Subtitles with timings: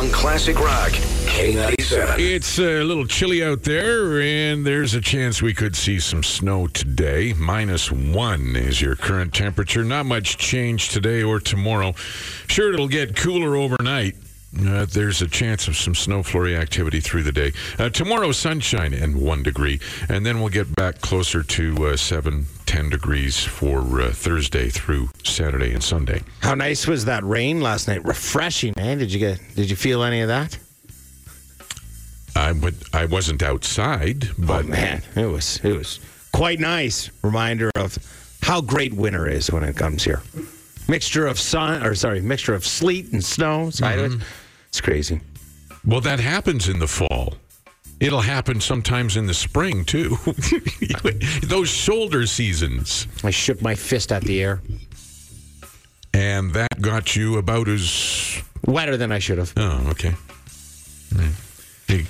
[0.00, 0.92] on Classic Rock
[1.26, 2.18] K97.
[2.18, 6.68] It's a little chilly out there, and there's a chance we could see some snow
[6.68, 7.34] today.
[7.34, 9.84] Minus one is your current temperature.
[9.84, 11.92] Not much change today or tomorrow.
[12.46, 14.16] Sure, it'll get cooler overnight.
[14.58, 17.52] Uh, there's a chance of some snow flurry activity through the day.
[17.78, 19.78] Uh, tomorrow, sunshine and one degree,
[20.08, 25.10] and then we'll get back closer to uh, seven, ten degrees for uh, Thursday through
[25.24, 26.22] Saturday and Sunday.
[26.38, 28.04] How nice was that rain last night?
[28.04, 28.98] Refreshing, man.
[28.98, 29.40] Did you get?
[29.56, 30.56] Did you feel any of that?
[32.36, 35.98] I would, I wasn't outside, but oh man, it was it was
[36.32, 37.10] quite nice.
[37.22, 37.98] Reminder of
[38.40, 40.22] how great winter is when it comes here.
[40.88, 43.70] Mixture of sun, or sorry, mixture of sleet and snow.
[43.82, 44.22] It.
[44.68, 45.20] It's crazy.
[45.84, 47.34] Well, that happens in the fall.
[48.00, 50.16] It'll happen sometimes in the spring too.
[51.42, 53.06] Those shoulder seasons.
[53.22, 54.62] I shook my fist at the air.
[56.14, 59.52] And that got you about as wetter than I should have.
[59.56, 60.14] Oh, okay.
[61.86, 62.06] He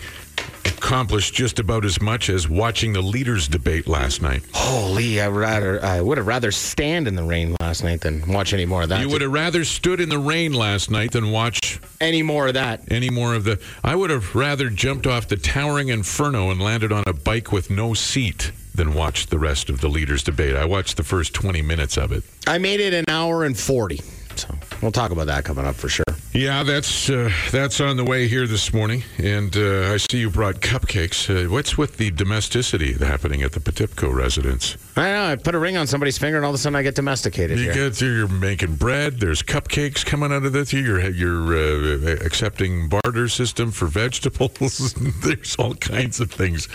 [0.84, 4.42] accomplished just about as much as watching the leaders debate last night.
[4.54, 8.54] Holy, I rather I would have rather stand in the rain last night than watch
[8.54, 9.00] any more of that.
[9.02, 12.54] You would have rather stood in the rain last night than watch any more of
[12.54, 12.80] that.
[12.90, 16.92] Any more of the I would have rather jumped off the towering inferno and landed
[16.92, 20.56] on a bike with no seat than watched the rest of the leaders debate.
[20.56, 22.24] I watched the first 20 minutes of it.
[22.46, 24.00] I made it an hour and 40.
[24.37, 26.04] So we'll talk about that coming up for sure.
[26.32, 30.30] Yeah, that's uh, that's on the way here this morning, and uh, I see you
[30.30, 31.28] brought cupcakes.
[31.28, 34.76] Uh, what's with the domesticity happening at the Potipcoe residence?
[34.96, 35.24] I know.
[35.32, 37.59] I put a ring on somebody's finger, and all of a sudden I get domesticated.
[37.59, 37.90] You here.
[37.90, 39.18] get you're making bread.
[39.18, 40.72] There's cupcakes coming out of this.
[40.72, 44.94] You're you're uh, accepting barter system for vegetables.
[45.24, 46.68] There's all kinds of things.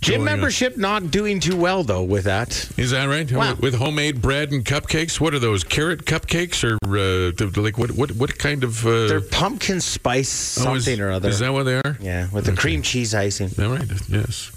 [0.00, 0.80] Gym membership on.
[0.80, 2.70] not doing too well though with that.
[2.78, 3.30] Is that right?
[3.30, 3.56] Wow.
[3.60, 5.20] With homemade bread and cupcakes.
[5.20, 5.62] What are those?
[5.62, 7.90] Carrot cupcakes or uh, like what?
[7.90, 8.12] What?
[8.12, 8.86] What kind of?
[9.04, 9.08] Uh...
[9.08, 11.28] They're pumpkin spice something oh, is, or other.
[11.28, 11.96] Is that what they are?
[12.00, 12.60] Yeah, with the okay.
[12.60, 13.50] cream cheese icing.
[13.62, 13.88] All right.
[14.08, 14.50] Yes,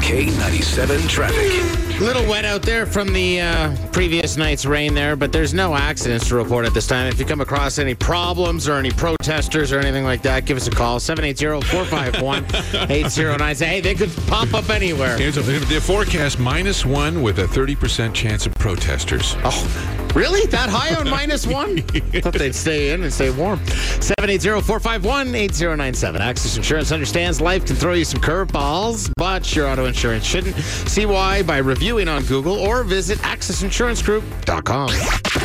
[0.06, 1.85] K97 traffic.
[2.00, 6.28] Little wet out there from the uh, previous night's rain there, but there's no accidents
[6.28, 7.06] to report at this time.
[7.06, 10.66] If you come across any problems or any protesters or anything like that, give us
[10.66, 12.44] a call 780 451
[12.90, 13.54] 809.
[13.54, 15.16] Say, hey, they could pop up anywhere.
[15.16, 19.34] Here's a, the forecast minus one with a 30% chance of protesters.
[19.42, 20.46] Oh, Really?
[20.46, 21.78] That high on minus one?
[21.94, 23.58] I Thought they'd stay in and stay warm.
[23.58, 26.20] 780-451-8097.
[26.20, 30.56] Access Insurance understands life can throw you some curveballs, but your auto insurance shouldn't.
[30.56, 34.88] See why by reviewing on Google or visit accessinsuranceGroup.com.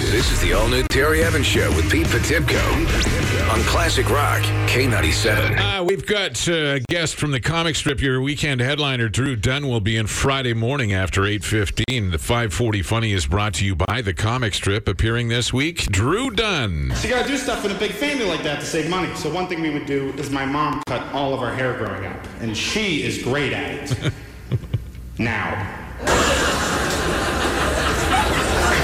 [0.10, 5.60] This is the all-new Terry Evans Show with Pete Potipcoe on Classic Rock K97.
[5.60, 8.02] Uh, we've got uh, a guest from the comic strip.
[8.02, 12.12] Your weekend headliner, Drew Dunn, will be in Friday morning after 8.15.
[12.12, 16.32] The 540 Funny is brought to you by the comic strip appearing this week, Drew
[16.32, 16.92] Dunn.
[16.96, 19.14] So you gotta do stuff in a big family like that to save money.
[19.16, 22.08] So one thing we would do is my mom cut all of our hair growing
[22.08, 24.14] up, and she is great at it.
[25.20, 25.81] now.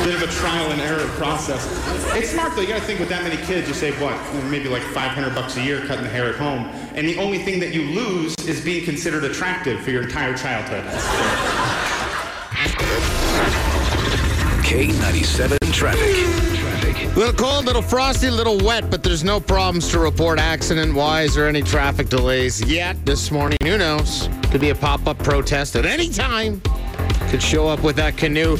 [0.03, 1.65] Bit of a trial and error process.
[2.15, 2.61] It's smart though.
[2.61, 4.15] You gotta think with that many kids, you save what?
[4.45, 7.59] Maybe like 500 bucks a year cutting the hair at home, and the only thing
[7.59, 10.83] that you lose is being considered attractive for your entire childhood.
[14.63, 17.15] K97 traffic.
[17.15, 21.47] Little cold, little frosty, little wet, but there's no problems to report accident wise or
[21.47, 23.57] any traffic delays yet this morning.
[23.63, 24.29] Who knows?
[24.51, 26.61] Could be a pop up protest at any time.
[27.29, 28.57] Could show up with that canoe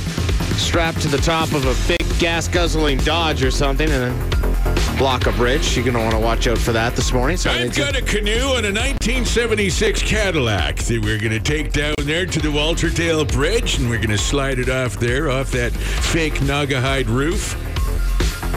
[0.58, 5.28] strapped to the top of a big gas guzzling Dodge or something and then block
[5.28, 5.76] a bridge.
[5.76, 7.38] You're going to want to watch out for that this morning.
[7.38, 11.96] So I've got a canoe and a 1976 Cadillac that we're going to take down
[12.04, 15.72] there to the Walterdale Bridge, and we're going to slide it off there, off that
[15.72, 17.56] fake Naugahyde roof.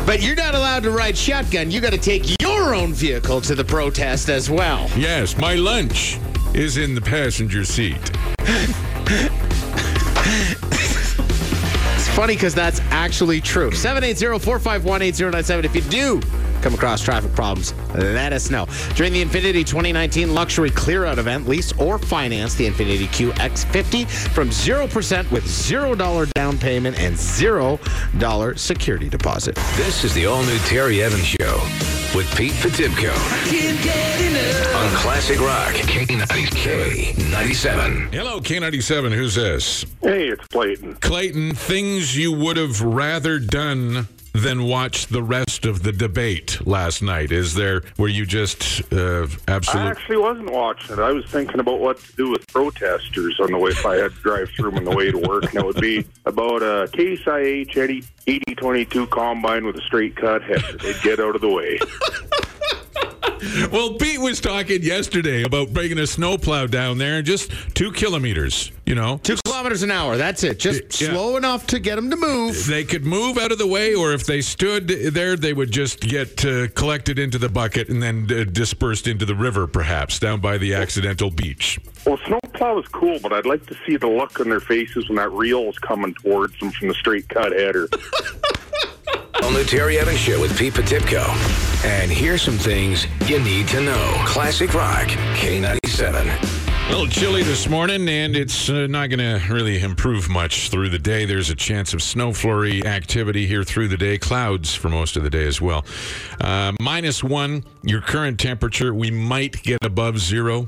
[0.07, 1.71] But you're not allowed to ride shotgun.
[1.71, 4.89] You got to take your own vehicle to the protest as well.
[4.97, 6.19] Yes, my lunch
[6.55, 8.11] is in the passenger seat.
[12.21, 13.71] funny because that's actually true.
[13.71, 15.65] 780-451-8097.
[15.65, 16.21] If you do
[16.61, 18.67] come across traffic problems, let us know.
[18.95, 24.51] During the Infiniti 2019 Luxury Clear Out event, lease or finance the Infiniti QX50 from
[24.51, 29.55] 0% with $0 down payment and $0 security deposit.
[29.79, 33.13] This is the all-new Terry Evans Show with Pete Potipcoe.
[34.75, 38.13] On Classic Rock, K97.
[38.13, 39.15] Hello, K97.
[39.15, 39.85] Who's this?
[40.03, 40.97] Hey, it's Clayton.
[40.97, 47.03] Clayton, things you would have rather done than watch the rest of the debate last
[47.03, 47.33] night.
[47.33, 49.61] Is there where you just uh, I
[49.91, 50.99] actually wasn't watching it.
[50.99, 54.13] I was thinking about what to do with protesters on the way if I had
[54.13, 55.45] to drive through on the way to work.
[55.45, 60.43] And it would be about a Case IH 80, 8022 combine with a straight cut
[60.43, 60.77] header.
[60.79, 61.79] They'd get out of the way.
[63.73, 68.71] Well, Pete was talking yesterday about bringing a snowplow down there and just two kilometers,
[68.85, 69.19] you know.
[69.23, 70.17] Two kilometers an hour.
[70.19, 70.59] That's it.
[70.59, 71.11] Just Yeah.
[71.11, 72.67] slow enough to get them to move.
[72.67, 76.01] They could move out of the way, or if they stood there, they would just
[76.01, 80.41] get uh, collected into the bucket and then uh, dispersed into the river, perhaps, down
[80.41, 81.79] by the accidental beach.
[82.05, 82.19] Well,
[82.61, 85.31] snowplow is cool, but I'd like to see the look on their faces when that
[85.33, 87.89] reel is coming towards them from the straight cut header.
[89.43, 91.27] On the Terry Evans Show with Pete Potipcoe.
[91.85, 94.15] And here's some things you need to know.
[94.27, 96.89] Classic Rock, K97.
[96.89, 100.91] A little chilly this morning, and it's uh, not going to really improve much through
[100.91, 101.25] the day.
[101.25, 105.23] There's a chance of snow flurry activity here through the day, clouds for most of
[105.23, 105.87] the day as well.
[106.41, 108.93] Uh, minus one, your current temperature.
[108.93, 110.67] We might get above zero.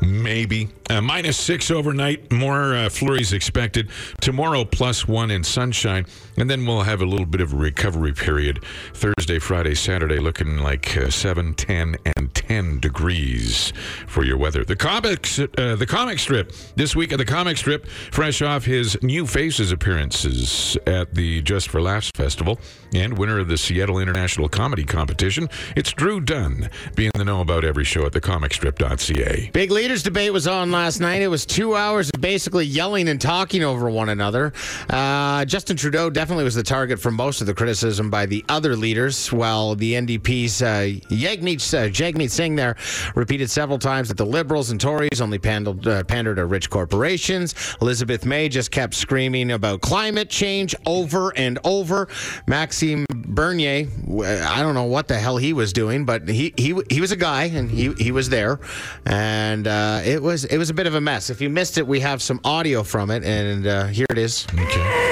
[0.00, 0.68] Maybe.
[0.90, 2.30] Uh, minus six overnight.
[2.32, 3.90] More uh, flurries expected.
[4.20, 6.06] Tomorrow, plus one in sunshine.
[6.36, 8.64] And then we'll have a little bit of a recovery period.
[8.94, 13.72] Thursday, Friday, Saturday, looking like uh, 7, 10, and 10 degrees
[14.06, 14.64] for your weather.
[14.64, 16.52] The comics, uh, the comic strip.
[16.76, 21.68] This week at the comic strip, fresh off his New Faces appearances at the Just
[21.68, 22.58] for Laughs Festival
[22.94, 26.70] and winner of the Seattle International Comedy Competition, it's Drew Dunn.
[26.94, 29.50] Be in the know about every show at thecomicstrip.ca.
[29.52, 31.22] Big leaders debate was on last night.
[31.22, 34.52] It was two hours of basically yelling and talking over one another.
[34.90, 38.76] Uh, Justin Trudeau definitely was the target for most of the criticism by the other
[38.76, 42.76] leaders, while the NDP's uh, Yagmeet, uh, Jagmeet Singh there
[43.14, 47.54] repeated several times that the Liberals and Tories only pandered, uh, to rich corporations.
[47.80, 52.08] Elizabeth May just kept screaming about climate change over and over.
[52.46, 53.86] Maxime Bernier,
[54.22, 57.16] I don't know what the hell he was doing, but he he he was a
[57.16, 58.60] guy and he he was there,
[59.06, 61.30] and uh, it was it was a bit of a mess.
[61.30, 64.46] If you missed it, we have some audio from it, and uh, here it is.
[64.54, 65.04] Okay.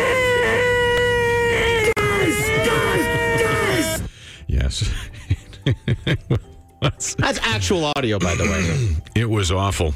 [1.97, 4.03] Guys, guys, guys.
[4.47, 4.91] Yes.
[6.81, 8.97] That's actual audio, by the way.
[9.17, 9.95] It was awful.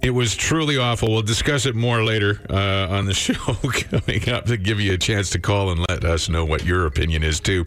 [0.00, 1.10] It was truly awful.
[1.12, 4.98] We'll discuss it more later uh, on the show coming up to give you a
[4.98, 7.66] chance to call and let us know what your opinion is, too.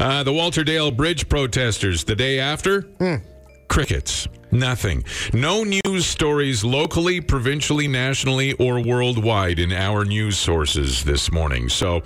[0.00, 2.88] Uh, the Walterdale Bridge protesters, the day after,
[3.68, 4.28] crickets.
[4.50, 5.04] Nothing.
[5.32, 11.68] No news stories locally, provincially, nationally, or worldwide in our news sources this morning.
[11.68, 12.02] So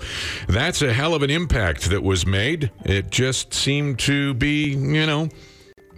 [0.47, 2.69] that's a hell of an impact that was made.
[2.85, 5.29] It just seemed to be, you know,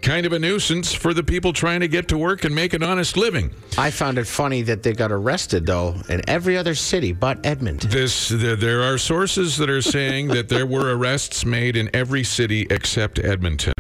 [0.02, 2.84] kind of a nuisance for the people trying to get to work and make an
[2.84, 3.52] honest living.
[3.76, 7.90] I found it funny that they got arrested though in every other city but Edmonton.
[7.90, 12.24] This there, there are sources that are saying that there were arrests made in every
[12.24, 13.74] city except Edmonton.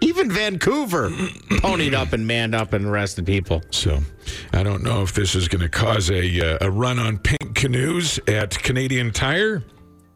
[0.00, 1.10] Even Vancouver
[1.60, 3.62] ponied up and manned up and arrested people.
[3.70, 4.00] So,
[4.52, 7.54] I don't know if this is going to cause a uh, a run on pink
[7.54, 9.62] canoes at Canadian Tire,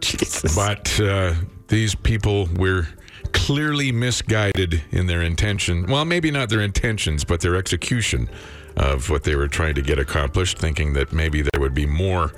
[0.00, 0.54] Jesus.
[0.54, 1.34] but uh,
[1.68, 2.86] these people were
[3.32, 5.86] clearly misguided in their intention.
[5.86, 8.30] Well, maybe not their intentions, but their execution
[8.76, 12.32] of what they were trying to get accomplished, thinking that maybe there would be more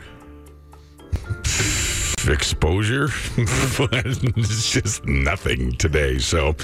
[2.26, 3.08] exposure.
[3.78, 6.18] but it's just nothing today.
[6.18, 6.56] So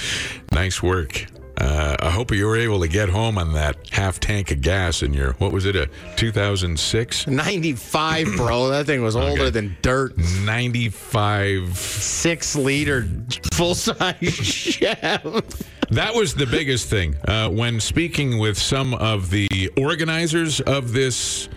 [0.52, 1.26] nice work.
[1.56, 5.02] Uh, I hope you were able to get home on that half tank of gas
[5.02, 7.26] in your, what was it, a 2006?
[7.28, 8.68] 95, bro.
[8.74, 10.16] That thing was older than dirt.
[10.18, 13.06] 95 Six liter
[13.52, 15.44] full size Chev.
[15.90, 17.14] That was the biggest thing.
[17.28, 21.48] Uh, when speaking with some of the organizers of this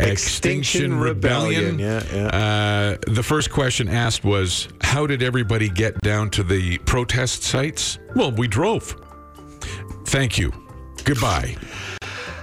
[0.00, 6.30] Extinction, Extinction Rebellion, Rebellion, Uh, the first question asked was, How did everybody get down
[6.30, 7.98] to the protest sites?
[8.14, 8.96] Well, we drove.
[10.06, 10.52] Thank you.
[11.04, 11.56] Goodbye.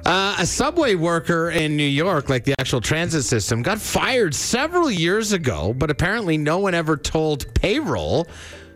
[0.06, 4.90] Uh, a subway worker in New York, like the actual transit system, got fired several
[4.90, 8.26] years ago, but apparently no one ever told payroll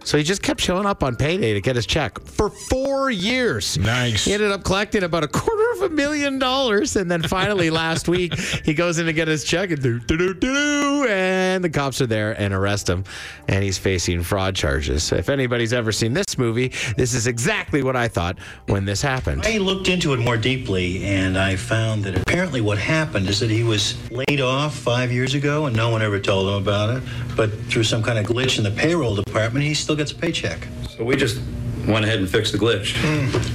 [0.04, 3.78] So he just kept showing up on payday to get his check for four years.
[3.78, 4.26] Nice.
[4.26, 6.96] He ended up collecting about a quarter of a million dollars.
[6.96, 8.34] And then finally last week,
[8.66, 11.70] he goes in to get his check and do, do, do, do, do, and the
[11.70, 13.04] cops are there and arrest him.
[13.48, 15.04] And he's facing fraud charges.
[15.04, 19.02] So if anybody's ever seen this movie, this is exactly what I thought when this
[19.02, 19.44] happened.
[19.46, 23.50] I looked into it more deeply and I found that apparently what happened is that
[23.50, 27.04] he was laid off five years ago and no one ever told him about it.
[27.36, 30.68] But through some kind of glitch in the payroll department, he still gets a paycheck.
[30.90, 31.42] So we just
[31.88, 32.94] went ahead and fixed the glitch.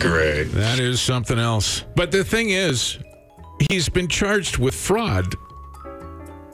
[0.01, 0.45] Great.
[0.53, 1.85] That is something else.
[1.95, 2.99] But the thing is,
[3.69, 5.35] he's been charged with fraud.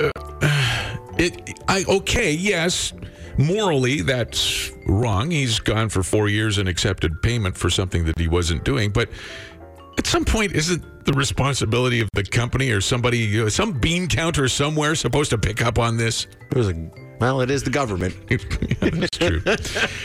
[0.00, 0.10] Uh,
[1.18, 2.92] it, I okay, yes.
[3.38, 5.30] Morally, that's wrong.
[5.30, 8.90] He's gone for four years and accepted payment for something that he wasn't doing.
[8.90, 9.08] But
[9.98, 14.06] at some point, isn't the responsibility of the company or somebody, you know, some bean
[14.06, 16.26] counter somewhere, supposed to pick up on this?
[16.50, 18.14] It was a, well, it is the government.
[18.30, 19.42] yeah, that's true.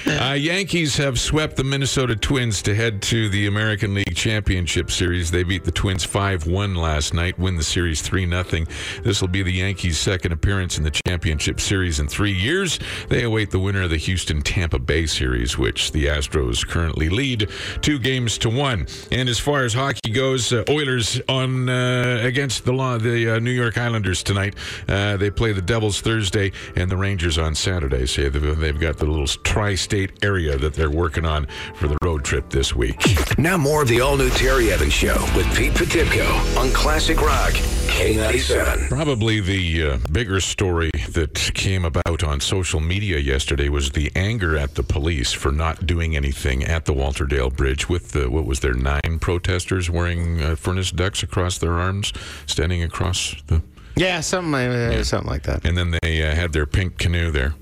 [0.07, 5.31] uh, Yankees have swept the Minnesota Twins to head to the American League Championship Series.
[5.31, 8.65] They beat the Twins 5 1 last night, win the series 3 0.
[9.03, 12.79] This will be the Yankees' second appearance in the championship series in three years.
[13.09, 17.49] They await the winner of the Houston Tampa Bay series, which the Astros currently lead
[17.81, 18.87] two games to one.
[19.11, 23.51] And as far as hockey goes, uh, Oilers on uh, against the the uh, New
[23.51, 24.55] York Islanders tonight.
[24.87, 28.05] Uh, they play the Devils Thursday and the Rangers on Saturday.
[28.05, 32.25] say they've, they've got the little tri-state area that they're working on for the road
[32.25, 33.01] trip this week.
[33.37, 37.53] Now more of the all-new Terry Evans Show with Pete Potipcoe on Classic Rock
[37.87, 38.89] K97.
[38.89, 44.57] Probably the uh, bigger story that came about on social media yesterday was the anger
[44.57, 48.59] at the police for not doing anything at the Walterdale Bridge with the, what was
[48.59, 52.11] there, nine protesters wearing uh, furnace ducks across their arms,
[52.47, 53.61] standing across the.
[53.97, 55.65] Yeah, something, uh, something like that.
[55.65, 57.53] And then they uh, had their pink canoe there.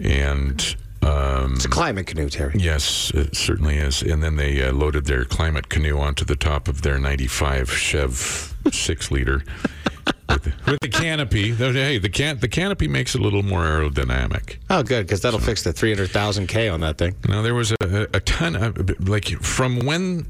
[0.00, 0.76] And.
[1.02, 2.54] Um, It's a climate canoe, Terry.
[2.56, 4.02] Yes, it certainly is.
[4.02, 8.54] And then they uh, loaded their climate canoe onto the top of their 95 Chev
[8.72, 9.44] six liter
[10.28, 11.54] with, the, with the canopy.
[11.54, 14.56] Hey, the can the canopy makes it a little more aerodynamic.
[14.68, 17.14] Oh, good, because that'll fix the 300,000 K on that thing.
[17.28, 20.26] Now there was a, a ton of like from when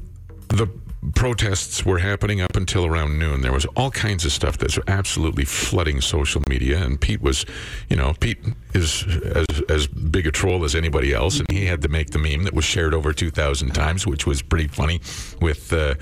[0.49, 0.67] the
[1.15, 3.41] protests were happening up until around noon.
[3.41, 6.83] There was all kinds of stuff that's absolutely flooding social media.
[6.83, 7.45] And Pete was,
[7.89, 8.39] you know, Pete
[8.73, 12.19] is as, as big a troll as anybody else, and he had to make the
[12.19, 15.01] meme that was shared over two thousand times, which was pretty funny.
[15.41, 15.95] With uh,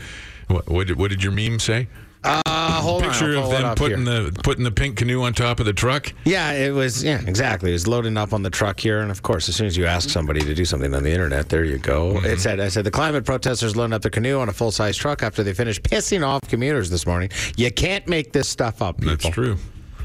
[0.47, 1.87] what, what, did, what did your meme say?
[2.25, 5.65] Uh, hold Picture on, of them putting the putting the pink canoe on top of
[5.65, 6.11] the truck.
[6.25, 7.03] Yeah, it was.
[7.03, 7.69] Yeah, exactly.
[7.69, 9.85] It was loading up on the truck here, and of course, as soon as you
[9.85, 12.13] ask somebody to do something on the internet, there you go.
[12.15, 12.25] Mm-hmm.
[12.25, 14.97] It said, "I said the climate protesters loading up the canoe on a full size
[14.97, 17.29] truck after they finished pissing off commuters this morning.
[17.57, 19.15] You can't make this stuff up, people.
[19.15, 19.57] That's true.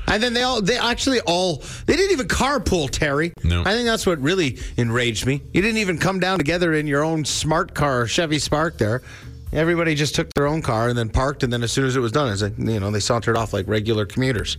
[0.07, 3.33] And then they all, they actually all, they didn't even carpool, Terry.
[3.45, 3.61] No.
[3.61, 5.41] I think that's what really enraged me.
[5.53, 9.03] You didn't even come down together in your own smart car, Chevy Spark there.
[9.53, 12.01] Everybody just took their own car and then parked, and then as soon as it
[12.01, 14.57] was done, it's like, you know, they sauntered off like regular commuters.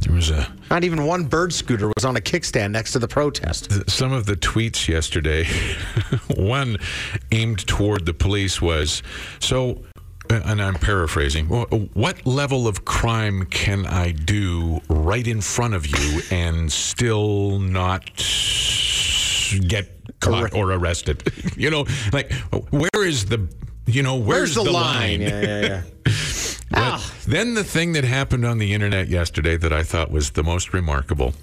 [0.00, 3.08] There was a Not even one bird scooter was on a kickstand next to the
[3.08, 3.88] protest.
[3.88, 5.46] some of the tweets yesterday,
[6.36, 6.76] one
[7.30, 9.02] aimed toward the police was
[9.38, 9.82] so,
[10.28, 15.86] uh, and I'm paraphrasing, what level of crime can I do right in front of
[15.86, 18.04] you and still not
[19.68, 19.88] get
[20.20, 21.22] caught or arrested?
[21.56, 22.32] you know, like,
[22.70, 23.48] where is the,
[23.94, 25.20] you know, where's, Where's the, line?
[25.20, 25.82] Yeah, yeah, yeah.
[26.70, 30.42] But then the thing that happened on the internet yesterday that I thought was the
[30.42, 31.34] most remarkable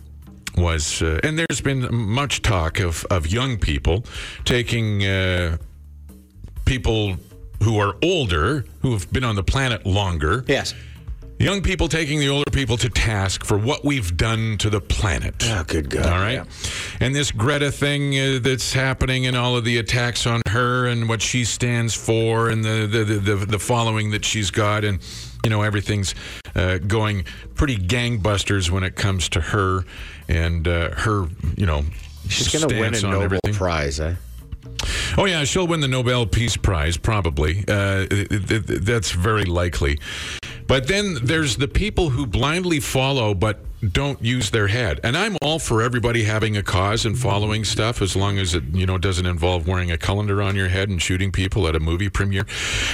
[0.57, 4.03] was, uh, and there's been much talk of, of young people
[4.43, 5.57] taking uh,
[6.65, 7.15] people
[7.61, 10.73] who are older, who have been on the planet longer, yes.
[11.39, 15.35] Young people taking the older people to task for what we've done to the planet.
[15.45, 16.05] Oh, good God.
[16.05, 16.45] All right.
[16.99, 21.09] And this Greta thing uh, that's happening and all of the attacks on her and
[21.09, 24.83] what she stands for and the, the, the, the, the following that she's got.
[24.83, 24.99] And,
[25.43, 26.13] you know, everything's
[26.55, 29.85] uh, going pretty gangbusters when it comes to her
[30.27, 31.83] and uh, her, you know,
[32.27, 33.53] She's going to win a Nobel everything.
[33.55, 34.15] Prize, eh?
[35.17, 37.63] Oh yeah, she'll win the Nobel Peace Prize probably.
[37.67, 39.99] Uh, that's very likely.
[40.69, 44.99] But then there's the people who blindly follow but don't use their head.
[45.03, 48.63] And I'm all for everybody having a cause and following stuff as long as it
[48.71, 51.79] you know doesn't involve wearing a colander on your head and shooting people at a
[51.79, 52.45] movie premiere.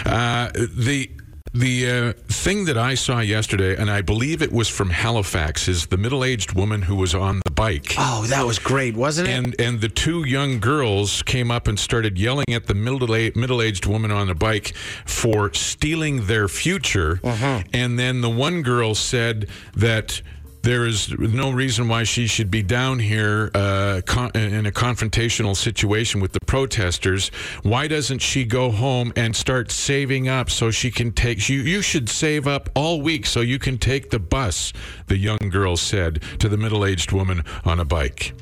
[0.06, 1.12] Uh, the
[1.56, 5.88] the uh, thing that I saw yesterday, and I believe it was from Halifax, is
[5.88, 7.96] the middle-aged woman who was on the bike.
[7.98, 9.32] Oh, that was great, wasn't it?
[9.32, 13.62] And and the two young girls came up and started yelling at the middle middle
[13.62, 17.20] aged woman on the bike for stealing their future.
[17.24, 17.64] Uh-huh.
[17.74, 20.22] And then the one girl said that
[20.66, 25.56] there is no reason why she should be down here uh, con- in a confrontational
[25.56, 27.30] situation with the protesters.
[27.62, 31.48] Why doesn't she go home and start saving up so she can take?
[31.48, 34.74] You, you should save up all week so you can take the bus.
[35.06, 38.34] The young girl said to the middle-aged woman on a bike.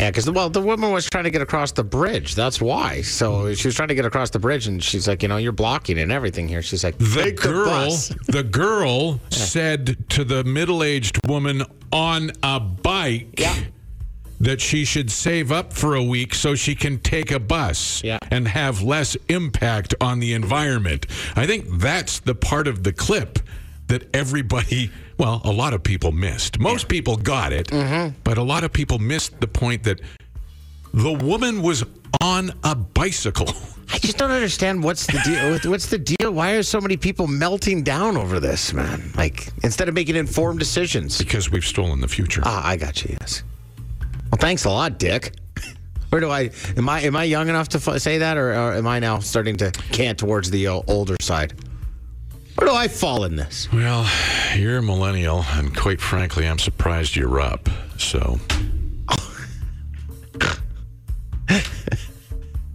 [0.00, 2.34] Yeah, because well, the woman was trying to get across the bridge.
[2.34, 3.02] That's why.
[3.02, 5.52] So she was trying to get across the bridge, and she's like, you know, you're
[5.52, 6.62] blocking and everything here.
[6.62, 13.38] She's like, The girl, bus." the girl said to the middle-aged woman on a bike
[13.38, 13.54] Yeah.
[14.40, 18.20] that she should save up for a week so she can take a bus Yeah.
[18.30, 21.04] and have less impact on the environment.
[21.36, 23.38] I think that's the part of the clip
[23.88, 24.90] that everybody,
[25.20, 26.58] well, a lot of people missed.
[26.58, 28.18] Most people got it, Mm-hmm.
[28.24, 30.00] but a lot of people missed the point that
[30.92, 31.84] the woman was
[32.20, 33.48] on a bicycle.
[33.92, 35.70] I just don't understand what's the deal.
[35.70, 36.30] What's the deal?
[36.32, 39.12] Why are so many people melting down over this, man?
[39.16, 41.18] Like instead of making informed decisions.
[41.18, 42.40] Because we've stolen the future.
[42.44, 43.16] Ah, I got you.
[43.20, 43.42] Yes.
[44.30, 45.32] Well, thanks a lot, Dick.
[46.10, 48.74] Where do I am I am I young enough to f- say that, or, or
[48.74, 51.52] am I now starting to cant towards the uh, older side?
[52.60, 53.72] Where do I fall in this?
[53.72, 54.06] Well,
[54.54, 57.70] you're a millennial, and quite frankly, I'm surprised you're up.
[57.96, 58.38] So.
[61.48, 61.62] I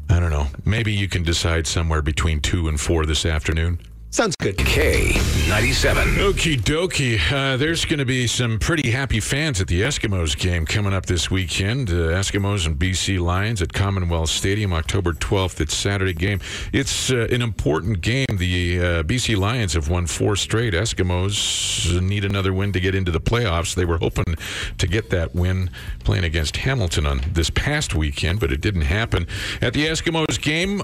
[0.10, 0.48] don't know.
[0.65, 3.80] Maybe you can decide somewhere between two and four this afternoon.
[4.15, 4.55] Sounds good.
[4.55, 6.15] K97.
[6.19, 7.19] Okie dokie.
[7.29, 11.05] Uh, there's going to be some pretty happy fans at the Eskimos game coming up
[11.05, 11.89] this weekend.
[11.89, 15.60] Uh, Eskimos and BC Lions at Commonwealth Stadium, October 12th.
[15.60, 16.39] It's Saturday game.
[16.72, 18.27] It's uh, an important game.
[18.38, 20.74] The uh, BC Lions have won four straight.
[20.74, 23.75] Eskimos need another win to get into the playoffs.
[23.75, 24.36] They were hoping
[24.77, 25.69] to get that win
[26.05, 29.27] playing against Hamilton on this past weekend, but it didn't happen.
[29.62, 30.84] At the Eskimos game,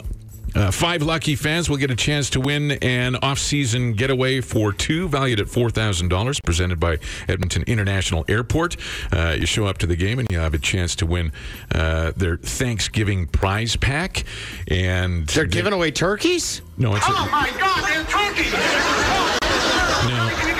[0.55, 5.08] uh, five lucky fans will get a chance to win an off-season getaway for two,
[5.08, 8.77] valued at four thousand dollars, presented by Edmonton International Airport.
[9.12, 11.31] Uh, you show up to the game and you have a chance to win
[11.74, 14.24] uh, their Thanksgiving prize pack.
[14.67, 16.62] And They're giving away turkeys.
[16.77, 18.51] no, it's Oh a, my God, they're turkeys!
[20.08, 20.50] no,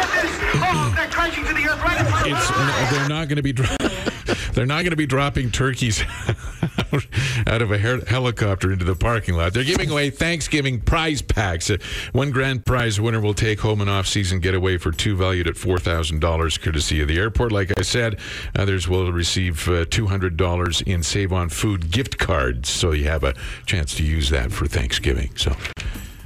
[1.22, 2.92] crashing to the earth right in front of it's us.
[2.92, 3.54] no, they're not going to be.
[3.54, 3.68] Dro-
[4.54, 6.02] they're not going to be dropping turkeys
[7.48, 9.54] out of a her- helicopter into the parking lot.
[9.54, 11.70] They're giving away Thanksgiving prize packs.
[11.70, 11.78] Uh,
[12.12, 15.78] one grand prize winner will take home an off-season getaway for two, valued at four
[15.78, 17.52] thousand dollars, courtesy of the airport.
[17.52, 18.20] Like I said,
[18.56, 23.06] others will receive uh, two hundred dollars in Save on Food gift cards, so you
[23.06, 23.34] have a
[23.66, 25.30] chance to use that for Thanksgiving.
[25.36, 25.56] So.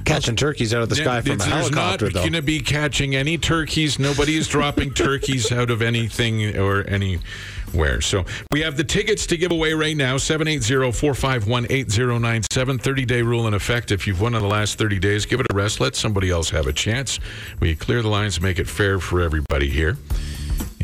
[0.06, 2.20] Catching turkeys out of the sky from a helicopter, not though.
[2.20, 3.98] going to be catching any turkeys.
[3.98, 8.00] Nobody is dropping turkeys out of anything or anywhere.
[8.00, 12.78] So we have the tickets to give away right now 780 451 8097.
[12.78, 13.90] 30 day rule in effect.
[13.90, 15.80] If you've won in the last 30 days, give it a rest.
[15.80, 17.18] Let somebody else have a chance.
[17.58, 19.96] We clear the lines, make it fair for everybody here.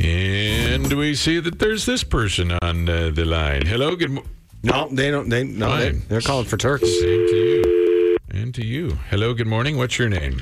[0.01, 3.67] And we see that there's this person on uh, the line.
[3.67, 4.31] Hello, good morning.
[4.65, 5.29] no, they don't.
[5.29, 7.01] They no, they, they're calling for turkeys.
[7.01, 7.62] Same to you.
[8.33, 8.97] And to you.
[9.11, 9.77] Hello, good morning.
[9.77, 10.41] What's your name?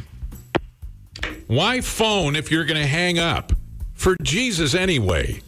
[1.48, 3.52] Why phone if you're going to hang up?
[3.94, 5.40] For Jesus, anyway.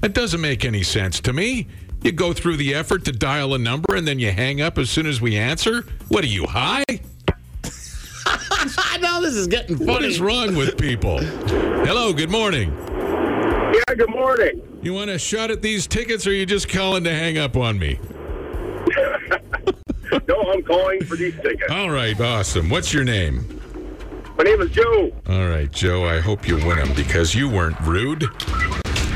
[0.00, 1.66] That doesn't make any sense to me.
[2.02, 4.88] You go through the effort to dial a number and then you hang up as
[4.88, 5.84] soon as we answer?
[6.08, 6.84] What are you, high?
[7.62, 9.90] I know this is getting funny.
[9.90, 11.18] What is wrong with people?
[11.18, 12.72] Hello, good morning.
[12.80, 14.62] Yeah, good morning.
[14.80, 17.54] You want a shot at these tickets or are you just calling to hang up
[17.54, 18.00] on me?
[20.28, 21.70] No, I'm calling for these tickets.
[21.70, 22.68] All right, awesome.
[22.68, 23.44] What's your name?
[24.36, 25.12] My name is Joe.
[25.28, 28.24] All right, Joe, I hope you win them because you weren't rude.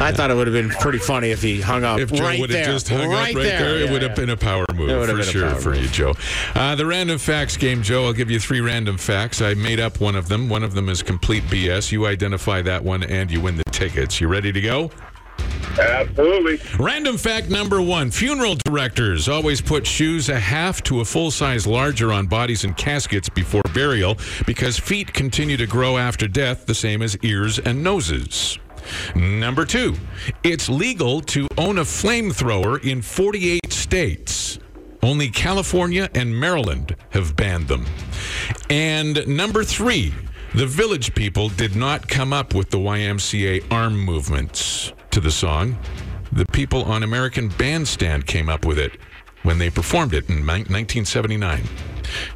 [0.00, 2.40] I thought it would have been pretty funny if he hung up If Joe right
[2.40, 2.72] would have there.
[2.74, 4.14] just hung right up right there, it Yeah, would have yeah.
[4.16, 5.82] been a power move It would have for sure for move.
[5.82, 6.14] you, Joe.
[6.54, 8.04] Uh, the random facts game, Joe.
[8.06, 9.40] I'll give you three random facts.
[9.40, 10.48] I made up one of them.
[10.48, 11.92] One of them is complete BS.
[11.92, 14.20] You identify that one, and you win the tickets.
[14.20, 14.90] You ready to go?
[15.78, 16.60] Absolutely.
[16.78, 21.66] Random fact number one funeral directors always put shoes a half to a full size
[21.66, 26.74] larger on bodies and caskets before burial because feet continue to grow after death, the
[26.74, 28.58] same as ears and noses.
[29.14, 29.94] Number two,
[30.42, 34.58] it's legal to own a flamethrower in 48 states.
[35.02, 37.86] Only California and Maryland have banned them.
[38.70, 40.14] And number three,
[40.54, 45.78] the village people did not come up with the YMCA arm movements to the song.
[46.32, 48.98] The people on American Bandstand came up with it
[49.44, 51.62] when they performed it in 1979.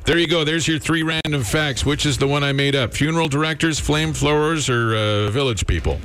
[0.04, 0.44] There you go.
[0.44, 1.84] There's your three random facts.
[1.84, 2.94] Which is the one I made up?
[2.94, 5.98] Funeral directors, flame flamethrowers, or uh, village people?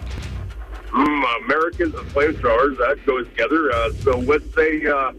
[0.89, 3.71] Mm, Americans and flame flamethrowers, that goes together.
[3.71, 5.13] Uh, so let's say, uh,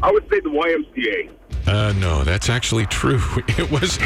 [0.00, 1.35] I would say the YMCA.
[1.66, 3.20] Uh, no, that's actually true.
[3.58, 3.98] It was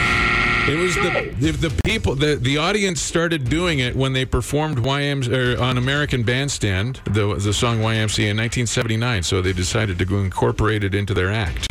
[0.69, 4.79] It was the the, the people the the audience started doing it when they performed
[4.79, 9.23] YM or on American Bandstand the the song YMCA in 1979.
[9.23, 11.67] So they decided to go incorporate it into their act.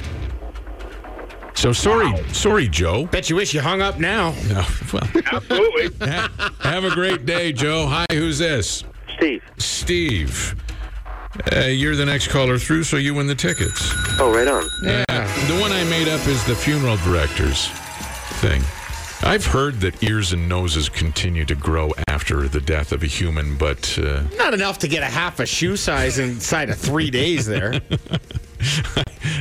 [1.55, 3.05] So sorry, sorry, Joe.
[3.07, 4.33] Bet you wish you hung up now.
[4.49, 6.07] No, well, Absolutely.
[6.07, 7.85] ha- have a great day, Joe.
[7.87, 8.83] Hi, who's this?
[9.17, 9.43] Steve.
[9.57, 10.55] Steve.
[11.55, 13.91] Uh, you're the next caller through, so you win the tickets.
[14.19, 14.67] Oh, right on.
[14.83, 15.03] Yeah.
[15.47, 17.67] The one I made up is the funeral director's
[18.39, 18.61] thing.
[19.21, 23.57] I've heard that ears and noses continue to grow after the death of a human,
[23.57, 27.45] but uh, Not enough to get a half a shoe size inside of three days
[27.45, 27.73] there.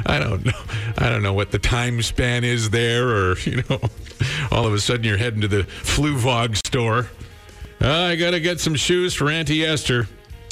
[0.07, 0.61] I don't know.
[0.98, 3.81] I don't know what the time span is there, or you know,
[4.51, 7.09] all of a sudden you're heading to the Fluvog store.
[7.81, 10.09] Uh, I gotta get some shoes for Auntie Esther.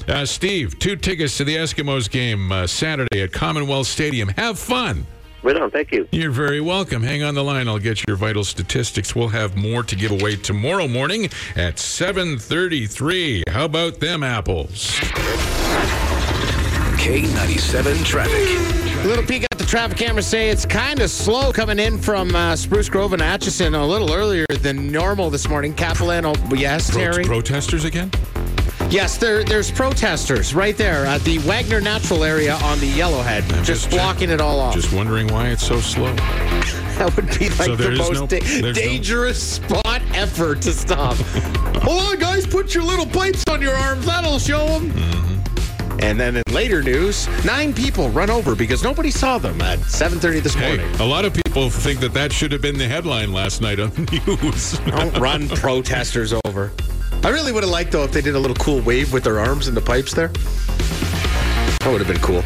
[0.09, 4.29] Uh, Steve, two tickets to the Eskimos game uh, Saturday at Commonwealth Stadium.
[4.31, 5.07] Have fun.
[5.43, 5.71] Right on.
[5.71, 6.09] Thank you.
[6.13, 7.03] You're very welcome.
[7.03, 7.69] Hang on the line.
[7.69, 9.15] I'll get your vital statistics.
[9.15, 11.25] We'll have more to give away tomorrow morning
[11.57, 13.43] at 7:33.
[13.49, 14.91] How about them apples?
[16.99, 19.05] K97 traffic.
[19.05, 22.35] A little peek at the traffic cameras say it's kind of slow coming in from
[22.35, 25.75] uh, Spruce Grove and Acheson a little earlier than normal this morning.
[25.75, 27.25] Capilano, yes, Pro- Terry.
[27.25, 28.11] protesters again?
[28.89, 33.65] Yes, there, there's protesters right there at the Wagner Natural area on the Yellowhead, I'm
[33.65, 34.75] just, just blocking it all off.
[34.75, 36.15] Just wondering why it's so slow.
[36.15, 40.73] that would be like So the most no- da- there's no- dangerous spot ever to
[40.73, 41.17] stop.
[41.83, 44.07] Hold on, guys, put your little pipes on your arms.
[44.07, 44.91] That'll show them.
[44.93, 46.01] Mm-hmm.
[46.01, 50.43] And then in later news, nine people run over because nobody saw them at 7:30
[50.43, 51.01] this Hey, morning.
[51.01, 53.91] a lot of people think that that should have been the headline last night on
[53.91, 54.79] the news.
[54.91, 56.71] Don't run protesters over.
[57.25, 59.41] I really would have liked though if they did a little cool wave with their
[59.41, 60.29] arms in the pipes there.
[61.81, 62.43] That would have been cool.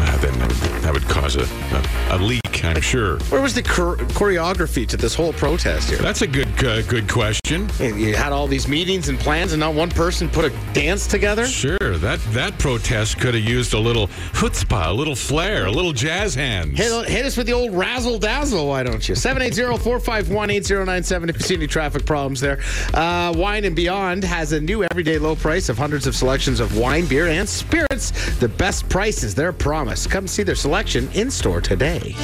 [0.00, 0.38] Ah, then
[0.82, 3.18] that would, cause a, a, a leak, I'm sure.
[3.30, 5.98] Where was the chor- choreography to this whole protest here?
[5.98, 7.68] That's a good uh, good question.
[7.80, 11.46] You had all these meetings and plans, and not one person put a dance together.
[11.46, 15.92] Sure, that that protest could have used a little chutzpah, a little flair, a little
[15.92, 16.76] jazz hands.
[16.78, 19.14] Hit, hit us with the old razzle dazzle, why don't you?
[19.14, 22.60] 780 451 8097 if you see any traffic problems there.
[22.94, 26.76] Uh, wine and Beyond has a new everyday low price of hundreds of selections of
[26.76, 28.10] wine, beer, and spirits.
[28.38, 29.52] The best prices, their
[29.88, 30.06] promise.
[30.06, 32.14] Come see their selection in store today.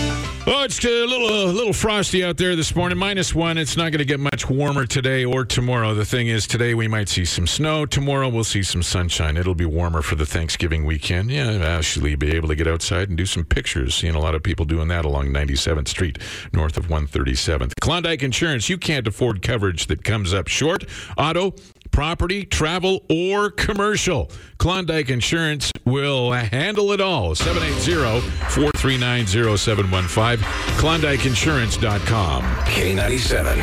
[0.46, 2.98] Oh, it's a little a little frosty out there this morning.
[2.98, 3.56] Minus one.
[3.56, 5.94] It's not going to get much warmer today or tomorrow.
[5.94, 7.86] The thing is, today we might see some snow.
[7.86, 9.38] Tomorrow we'll see some sunshine.
[9.38, 11.30] It'll be warmer for the Thanksgiving weekend.
[11.30, 13.94] Yeah, actually be able to get outside and do some pictures.
[13.94, 16.18] Seeing a lot of people doing that along 97th Street,
[16.52, 17.72] north of 137th.
[17.80, 18.68] Klondike Insurance.
[18.68, 20.84] You can't afford coverage that comes up short.
[21.16, 21.54] Auto.
[21.94, 24.28] Property, travel, or commercial.
[24.58, 27.36] Klondike Insurance will handle it all.
[27.36, 29.26] 780 439
[29.56, 30.44] 0715.
[30.76, 32.42] KlondikeInsurance.com.
[32.42, 33.58] K97.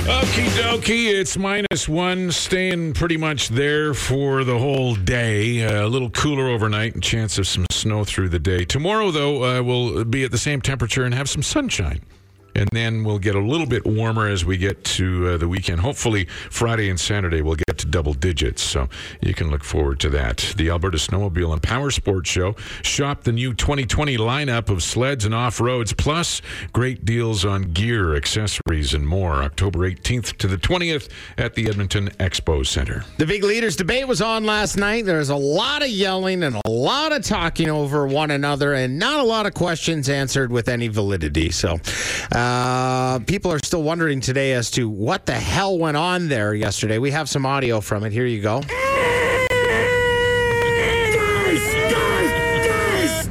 [0.00, 5.64] Okie dokie, it's minus one, staying pretty much there for the whole day.
[5.64, 8.64] Uh, a little cooler overnight and chance of some snow through the day.
[8.64, 12.00] Tomorrow, though, uh, we'll be at the same temperature and have some sunshine.
[12.54, 15.80] And then we'll get a little bit warmer as we get to uh, the weekend.
[15.80, 18.62] Hopefully, Friday and Saturday we'll get to double digits.
[18.62, 18.88] So
[19.20, 20.52] you can look forward to that.
[20.56, 22.56] The Alberta Snowmobile and Power Sports Show.
[22.82, 28.16] Shop the new 2020 lineup of sleds and off roads, plus great deals on gear,
[28.16, 29.42] accessories, and more.
[29.42, 31.08] October 18th to the 20th
[31.38, 33.04] at the Edmonton Expo Center.
[33.18, 35.04] The big leaders debate was on last night.
[35.04, 38.98] There was a lot of yelling and a lot of talking over one another, and
[38.98, 41.50] not a lot of questions answered with any validity.
[41.50, 41.78] So,
[42.32, 46.54] uh, Uh, people are still wondering today as to what the hell went on there
[46.54, 46.96] yesterday.
[46.96, 48.12] We have some audio from it.
[48.12, 48.62] Here you go.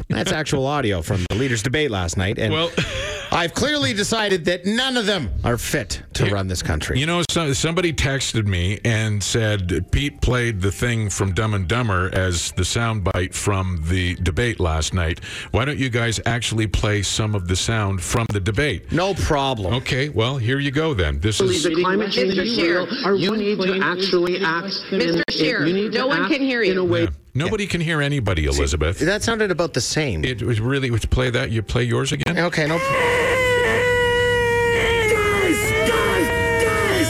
[0.09, 2.71] That's actual audio from the leaders debate last night, and Well-
[3.31, 6.99] I've clearly decided that none of them are fit to run this country.
[6.99, 11.67] You know, so, somebody texted me and said Pete played the thing from Dumb and
[11.67, 15.23] Dumber as the soundbite from the debate last night.
[15.51, 18.91] Why don't you guys actually play some of the sound from the debate?
[18.91, 19.73] no problem.
[19.75, 21.19] Okay, well, here you go then.
[21.19, 22.43] This is the climate change Mr.
[22.43, 24.67] is Scheer, real, or you need to actually act.
[24.91, 25.17] Mr.
[25.17, 26.81] in- Scheer, to no one can hear In you.
[26.81, 27.09] a way Yeah.
[27.35, 28.99] Nobody can hear anybody, Elizabeth.
[28.99, 30.25] That sounded about the same.
[30.25, 31.51] It was really to play that.
[31.51, 32.37] You play yours again.
[32.37, 32.79] Okay, no.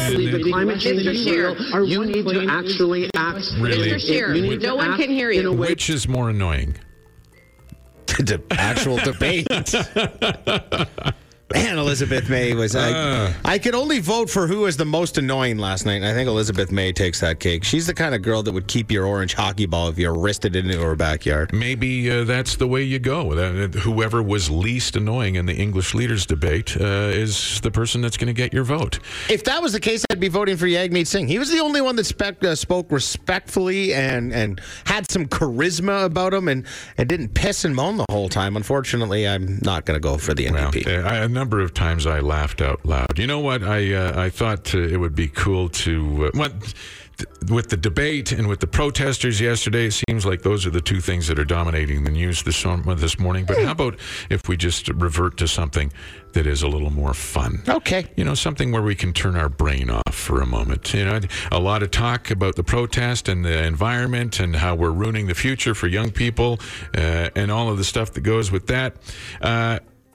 [0.09, 1.11] the climate change Mr.
[1.11, 3.51] is Scheer, real, or you need to actually act.
[3.59, 3.89] Really?
[3.89, 3.99] Mr.
[3.99, 5.51] Scheer, You need no one can hear you.
[5.51, 6.77] Which is more annoying?
[8.19, 9.47] the actual debate.
[11.53, 12.75] Man, Elizabeth May was.
[12.75, 15.95] I, I could only vote for who was the most annoying last night.
[15.95, 17.63] And I think Elizabeth May takes that cake.
[17.63, 20.55] She's the kind of girl that would keep your orange hockey ball if you wristed
[20.55, 21.51] it into her backyard.
[21.53, 23.33] Maybe uh, that's the way you go.
[23.33, 28.17] That, whoever was least annoying in the English leaders debate uh, is the person that's
[28.17, 28.99] going to get your vote.
[29.29, 31.27] If that was the case, I'd be voting for Yagmeet Singh.
[31.27, 36.05] He was the only one that spec, uh, spoke respectfully and, and had some charisma
[36.05, 36.65] about him and,
[36.97, 38.55] and didn't piss and moan the whole time.
[38.55, 41.03] Unfortunately, I'm not going to go for the Well, NDP.
[41.05, 43.17] uh, a number of times I laughed out loud.
[43.17, 43.63] You know what?
[43.63, 47.77] I uh, I thought uh, it would be cool to uh, what th- with the
[47.77, 49.85] debate and with the protesters yesterday.
[49.85, 52.77] It seems like those are the two things that are dominating the news this uh,
[52.97, 53.45] this morning.
[53.45, 53.97] But how about
[54.29, 55.93] if we just revert to something
[56.33, 57.63] that is a little more fun?
[57.67, 58.05] Okay.
[58.17, 60.93] You know, something where we can turn our brain off for a moment.
[60.93, 61.21] You know,
[61.53, 65.35] a lot of talk about the protest and the environment and how we're ruining the
[65.35, 66.59] future for young people
[66.97, 68.97] uh, and all of the stuff that goes with that.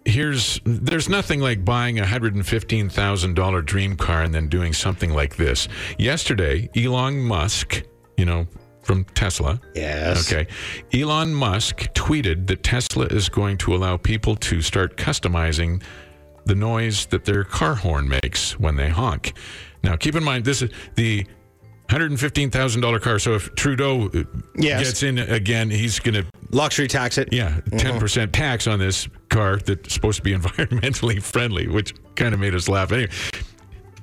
[0.07, 4.49] Here's there's nothing like buying a hundred and fifteen thousand dollar dream car and then
[4.49, 5.67] doing something like this.
[5.99, 7.83] Yesterday, Elon Musk,
[8.17, 8.47] you know,
[8.83, 9.61] from Tesla.
[9.75, 10.31] Yes.
[10.31, 10.47] Okay.
[10.93, 15.83] Elon Musk tweeted that Tesla is going to allow people to start customizing
[16.45, 19.33] the noise that their car horn makes when they honk.
[19.83, 21.27] Now, keep in mind, this is the
[21.89, 23.19] $115,000 car.
[23.19, 24.25] So if Trudeau uh,
[24.57, 24.83] Yes.
[24.85, 27.33] gets in again, he's going to, Luxury tax it.
[27.33, 32.41] yeah, 10% tax on this car that's supposed to be environmentally friendly, which kind of
[32.41, 32.93] made us laugh.
[32.93, 33.11] Anyway,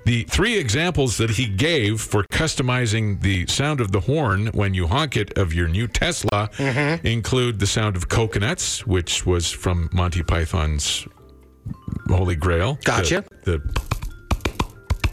[0.06, 4.88] the three examples that he gave for customizing the sound of the horn when you
[4.88, 6.50] honk it of your new Tesla
[7.04, 11.08] include the sound of coconuts, which was from Monty Python's
[12.10, 12.76] Holy Grail.
[12.76, 13.24] The- Gotcha.
[13.44, 13.60] The,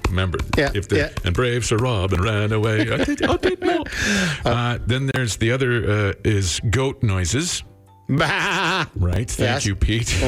[0.09, 1.09] remember, Yeah, if the yeah.
[1.25, 2.81] and brave Sir Robin ran away.
[2.93, 3.85] I did, I did know.
[4.45, 7.63] Uh, then there's the other uh, is goat noises.
[8.09, 8.87] Bah.
[8.97, 9.31] Right.
[9.31, 9.67] Thank Yes.
[9.67, 10.23] you, Pete.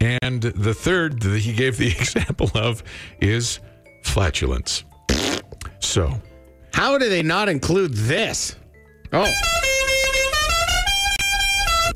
[0.00, 2.82] And the third that he gave the example of
[3.20, 3.60] is
[4.04, 4.84] flatulence.
[5.80, 6.20] So,
[6.74, 8.56] How do they not include this?
[9.12, 9.30] Oh.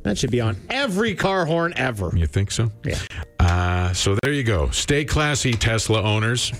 [0.02, 2.10] That should be on every car horn ever.
[2.14, 2.70] you think so?
[2.84, 2.98] Yeah.
[3.38, 4.70] Uh, so there you go.
[4.70, 6.52] Stay classy, Tesla owners.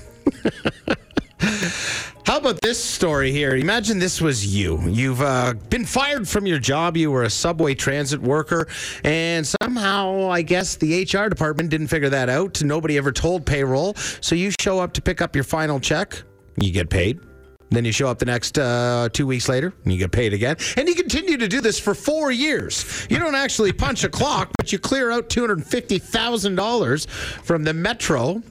[2.26, 3.56] How about this story here?
[3.56, 4.80] Imagine this was you.
[4.82, 6.96] You've uh, been fired from your job.
[6.96, 8.68] You were a subway transit worker,
[9.02, 12.62] and somehow, I guess, the HR department didn't figure that out.
[12.62, 13.94] Nobody ever told payroll.
[14.20, 16.22] So you show up to pick up your final check,
[16.60, 17.18] you get paid.
[17.70, 20.56] Then you show up the next uh, two weeks later and you get paid again.
[20.76, 23.06] And you continue to do this for four years.
[23.08, 28.42] You don't actually punch a clock, but you clear out $250,000 from the metro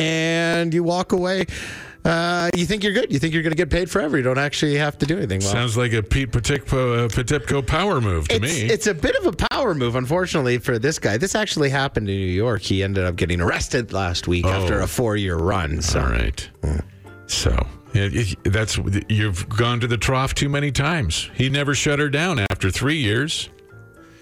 [0.00, 1.46] and you walk away.
[2.04, 3.12] Uh, you think you're good.
[3.12, 4.16] You think you're going to get paid forever.
[4.16, 5.40] You don't actually have to do anything.
[5.40, 8.62] Well, Sounds like a Pete Potipcoe, uh, Potipcoe power move to it's, me.
[8.68, 11.16] it's a bit of a power move, unfortunately, for this guy.
[11.16, 12.62] This actually happened in New York.
[12.62, 15.82] He ended up getting arrested last week after a four year run.
[15.82, 16.00] So.
[16.00, 16.48] All right.
[17.26, 18.78] So it, it- that's
[19.08, 21.28] you've gone to the trough too many times.
[21.34, 23.48] He never shut her down after three years.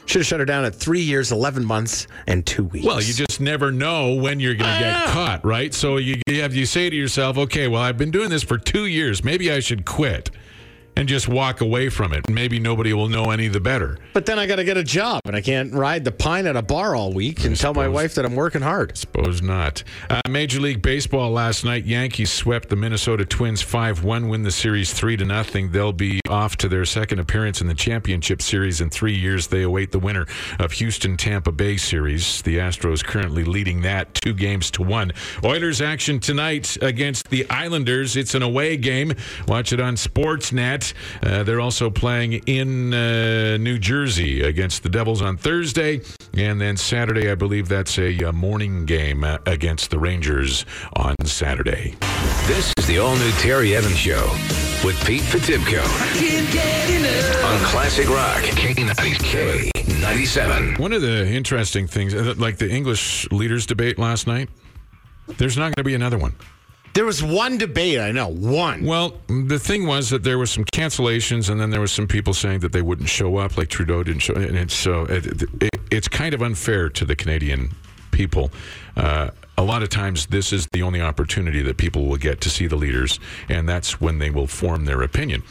[0.07, 2.85] Should have shut her down at three years, 11 months, and two weeks.
[2.85, 5.11] Well, you just never know when you're going to get ah.
[5.13, 5.73] caught, right?
[5.73, 8.59] So you, you have you say to yourself, okay, well, I've been doing this for
[8.59, 9.25] two years.
[9.25, 10.31] Maybe I should quit
[10.97, 12.29] and just walk away from it.
[12.31, 13.99] Maybe nobody will know any the better.
[14.13, 16.57] But then I got to get a job, and I can't ride the pine at
[16.57, 18.97] a bar all week and tell my wife that I'm working hard.
[18.97, 19.83] Suppose not.
[20.09, 24.93] Uh, Major League Baseball last night, Yankees swept the Minnesota Twins 5-1, win the series
[24.93, 25.73] 3 to nothing.
[25.73, 29.49] They'll be off to their second appearance in the championship series in 3 years.
[29.49, 30.27] They await the winner
[30.59, 32.43] of Houston Tampa Bay series.
[32.43, 35.13] The Astros currently leading that 2 games to 1.
[35.45, 38.17] Oilers action tonight against the Islanders.
[38.17, 39.15] It's an away game.
[39.49, 40.84] Watch it on Sportsnet.
[41.23, 46.01] Uh, they're also playing in uh, New Jersey against the Devils on Thursday.
[46.35, 51.15] And then Saturday, I believe that's a, uh morning game uh, against the Rangers on
[51.25, 51.95] Saturday.
[52.47, 54.25] This is the all new Terry Evans Show
[54.85, 55.81] with Pete Potipcoe
[57.45, 59.71] on Classic Rock K90K
[60.01, 60.75] 97.
[60.75, 64.51] One of the interesting things, uh, like the English leaders debate last night,
[65.39, 66.35] there's not going to be another one.
[66.95, 68.85] There was one debate, I know, one.
[68.85, 72.33] Well, the thing was that there was some cancellations, and then there was some people
[72.33, 74.35] saying that they wouldn't show up, like Trudeau didn't show.
[74.35, 77.73] And it's so it, it, it's kind of unfair to the Canadian
[78.13, 78.53] people.
[78.97, 82.51] Uh, a lot of times, this is the only opportunity that people will get to
[82.51, 85.43] see the leaders, and that's when they will form their opinion.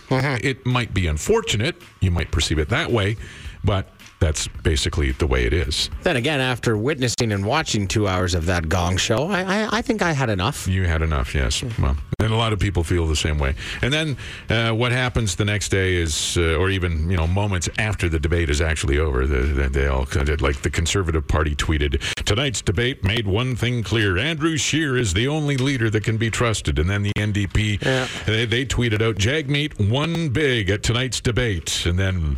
[0.41, 3.17] It might be unfortunate; you might perceive it that way,
[3.65, 3.89] but
[4.23, 5.89] that's basically the way it is.
[6.03, 9.81] Then again, after witnessing and watching two hours of that Gong Show, I, I, I
[9.81, 10.65] think I had enough.
[10.65, 11.61] You had enough, yes.
[11.77, 13.53] Well, and a lot of people feel the same way.
[13.81, 14.17] And then
[14.49, 18.17] uh, what happens the next day is, uh, or even you know, moments after the
[18.17, 21.99] debate is actually over, the, the, they all kind of like the Conservative Party tweeted,
[22.23, 26.29] "Tonight's debate made one thing clear: Andrew Scheer is the only leader that can be
[26.29, 31.85] trusted." And then the NDP, they, they tweeted out, "Jagmeet won big at tonight's debate,"
[31.85, 32.37] and then.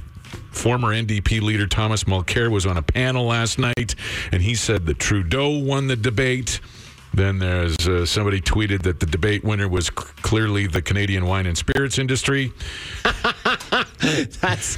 [0.52, 3.96] Former NDP leader Thomas Mulcair was on a panel last night,
[4.32, 6.60] and he said that Trudeau won the debate.
[7.14, 11.46] Then there's uh, somebody tweeted that the debate winner was c- clearly the Canadian wine
[11.46, 12.52] and spirits industry.
[14.42, 14.78] That's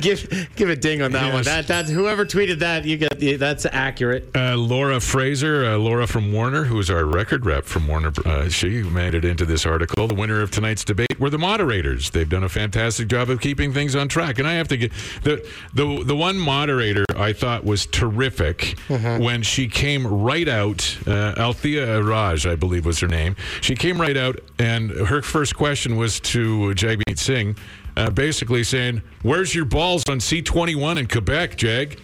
[0.00, 1.44] give give a ding on that one.
[1.44, 2.84] That that's whoever tweeted that.
[2.84, 4.30] You get that's accurate.
[4.34, 8.48] Uh, Laura Fraser, uh, Laura from Warner, who is our record rep from Warner, uh,
[8.48, 10.08] she made it into this article.
[10.08, 12.10] The winner of tonight's debate were the moderators.
[12.10, 14.38] They've done a fantastic job of keeping things on track.
[14.38, 14.92] And I have to get
[15.22, 20.80] the the the one moderator I thought was terrific when she came right out.
[21.06, 23.36] Uh, Althia Raj, I believe was her name.
[23.60, 27.56] She came right out, and her first question was to Jagmeet Singh.
[27.96, 31.98] Uh, basically saying, "Where's your balls on C21 in Quebec, Jag?"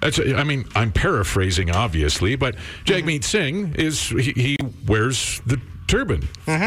[0.00, 2.54] That's, I mean, I'm paraphrasing, obviously, but
[2.84, 4.56] Jagmeet Singh is he, he
[4.86, 6.22] wears the turban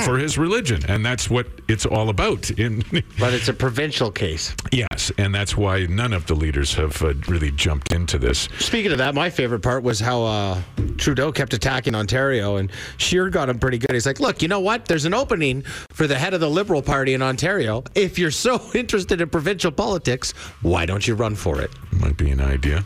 [0.06, 2.50] for his religion, and that's what it's all about.
[2.52, 2.84] In
[3.20, 4.56] But it's a provincial case.
[4.72, 8.48] yes, and that's why none of the leaders have uh, really jumped into this.
[8.60, 10.62] Speaking of that, my favorite part was how uh,
[10.98, 13.92] Trudeau kept attacking Ontario, and Scheer got him pretty good.
[13.94, 14.86] He's like, "Look, you know what?
[14.86, 17.84] There's an opening for the head of the Liberal Party in Ontario.
[17.96, 22.30] If you're so interested in provincial politics, why don't you run for it?" Might be
[22.32, 22.86] an idea.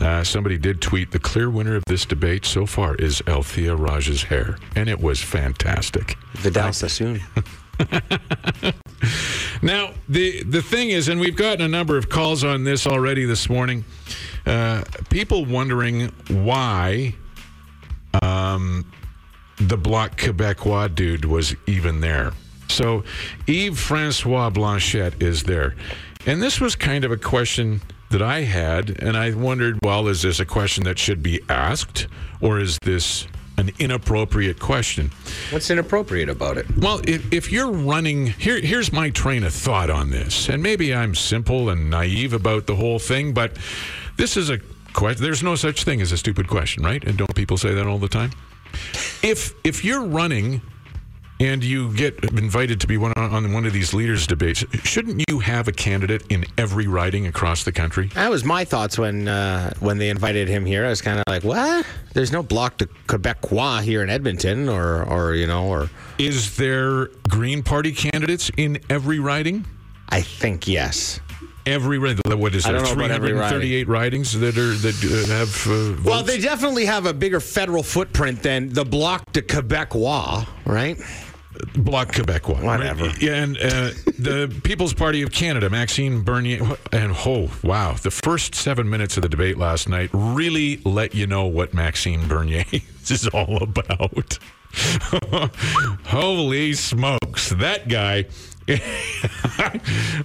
[0.00, 4.24] Uh, somebody did tweet the clear winner of this debate so far is Althia Raj's
[4.24, 6.16] hair, and it was fantastic.
[6.34, 7.20] Vidal Sassoon.
[9.62, 13.24] Now, the the thing is, and we've gotten a number of calls on this already
[13.24, 13.84] this morning.
[14.46, 17.14] Uh, people wondering why
[18.22, 18.90] um,
[19.56, 22.32] the Bloc Quebecois dude was even there.
[22.68, 23.04] So,
[23.46, 25.74] Yves Francois Blanchet is there.
[26.26, 30.22] And this was kind of a question that I had, and I wondered well, is
[30.22, 32.06] this a question that should be asked,
[32.40, 33.26] or is this
[33.58, 35.10] an inappropriate question?
[35.50, 36.66] What's inappropriate about it?
[36.78, 40.48] Well, if, if you're running, here, here's my train of thought on this.
[40.48, 43.56] And maybe I'm simple and naive about the whole thing, but
[44.16, 44.58] this is a
[44.92, 45.22] question.
[45.22, 47.02] There's no such thing as a stupid question, right?
[47.02, 48.30] And don't people say that all the time?
[49.22, 50.62] If if you're running
[51.40, 55.22] and you get invited to be one on, on one of these leaders debates, shouldn't
[55.28, 58.08] you have a candidate in every riding across the country?
[58.14, 60.84] That was my thoughts when uh, when they invited him here.
[60.84, 61.86] I was kind of like, "What?
[62.14, 67.06] There's no bloc de Quebecois here in Edmonton, or or you know, or Is there
[67.28, 69.64] Green Party candidates in every riding?
[70.08, 71.20] I think yes.
[71.66, 72.72] Every what is there?
[72.72, 73.60] don't know about every riding.
[73.60, 75.66] 338 ridings that are that uh, have.
[75.66, 80.96] Uh, Well, they definitely have a bigger federal footprint than the Bloc de Quebecois, right?
[81.74, 82.62] Bloc Quebecois.
[82.62, 83.12] Whatever.
[83.20, 86.60] Yeah, and uh, the People's Party of Canada, Maxime Bernier,
[86.92, 91.26] and oh wow, the first seven minutes of the debate last night really let you
[91.26, 94.38] know what Maxime Bernier is all about.
[96.06, 98.26] Holy smokes, that guy.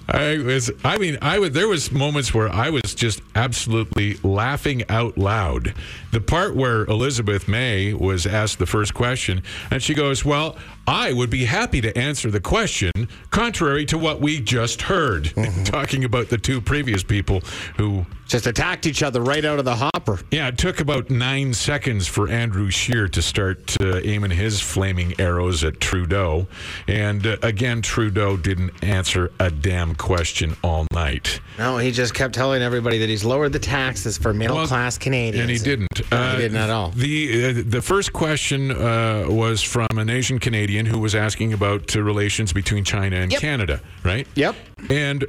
[0.08, 4.82] I was I mean I would there was moments where I was just absolutely laughing
[4.90, 5.74] out loud.
[6.14, 11.12] The part where Elizabeth May was asked the first question and she goes, "Well, I
[11.12, 12.92] would be happy to answer the question
[13.32, 15.32] contrary to what we just heard."
[15.64, 17.40] Talking about the two previous people
[17.78, 20.20] who Just attacked each other right out of the hopper.
[20.30, 25.14] yeah, it took about nine seconds for Andrew Scheer to start uh, aiming his flaming
[25.18, 26.46] arrows at Trudeau.
[26.86, 31.40] And uh, again, Trudeau didn't answer a damn question all night.
[31.58, 34.96] No, he just kept telling everybody that he's lowered the taxes for middle Well, class
[34.96, 35.42] Canadians.
[35.42, 35.88] And he didn't.
[36.10, 36.90] No, he didn't at all.
[36.90, 41.94] The, uh, the first question uh, was from an Asian Canadian who was asking about
[41.96, 43.40] uh, relations between China and Yep.
[43.40, 44.26] Canada, right?
[44.34, 44.54] Yep.
[44.90, 45.24] And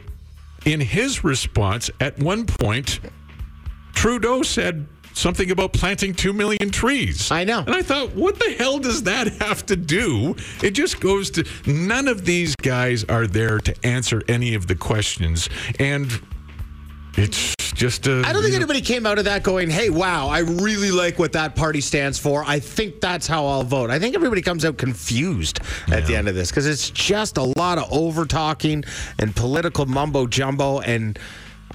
[0.65, 2.99] in his response, at one point,
[3.93, 7.31] Trudeau said something about planting 2 million trees.
[7.31, 7.59] I know.
[7.59, 10.35] And I thought, what the hell does that have to do?
[10.61, 14.75] It just goes to none of these guys are there to answer any of the
[14.75, 15.49] questions.
[15.79, 16.11] And
[17.15, 18.23] it's just a.
[18.25, 21.33] I don't think anybody came out of that going, hey, wow, I really like what
[21.33, 22.43] that party stands for.
[22.45, 23.89] I think that's how I'll vote.
[23.89, 25.59] I think everybody comes out confused
[25.91, 28.83] at the end of this because it's just a lot of over talking
[29.19, 30.79] and political mumbo jumbo.
[30.79, 31.19] And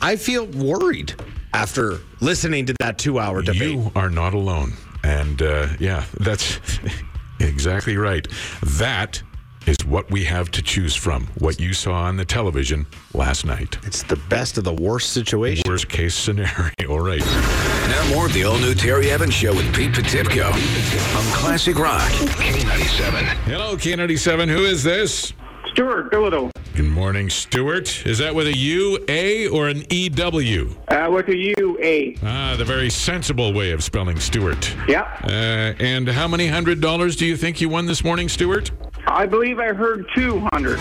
[0.00, 1.14] I feel worried
[1.52, 3.72] after listening to that two hour debate.
[3.72, 4.72] You are not alone.
[5.02, 6.60] And uh, yeah, that's
[7.40, 8.26] exactly right.
[8.62, 9.22] That
[9.70, 11.28] is what we have to choose from.
[11.38, 13.78] What you saw on the television last night.
[13.86, 15.62] It's the best of the worst situation.
[15.66, 16.72] Worst case scenario.
[16.88, 17.20] All right.
[17.20, 23.22] Now more of the all-new Terry Evans Show with Pete Potipcoe on Classic Rock K97.
[23.44, 24.48] Hello, K97.
[24.48, 25.32] Who is this?
[25.72, 26.50] Stuart Bilodeau.
[26.74, 28.06] Good morning, Stuart.
[28.06, 30.74] Is that with a U, A, or an E, W?
[30.88, 32.16] Uh, with a U, A.
[32.24, 34.74] Ah, the very sensible way of spelling Stuart.
[34.88, 35.02] Yeah.
[35.22, 38.70] Uh, and how many hundred dollars do you think you won this morning, Stuart?
[39.10, 40.78] I believe I heard 200.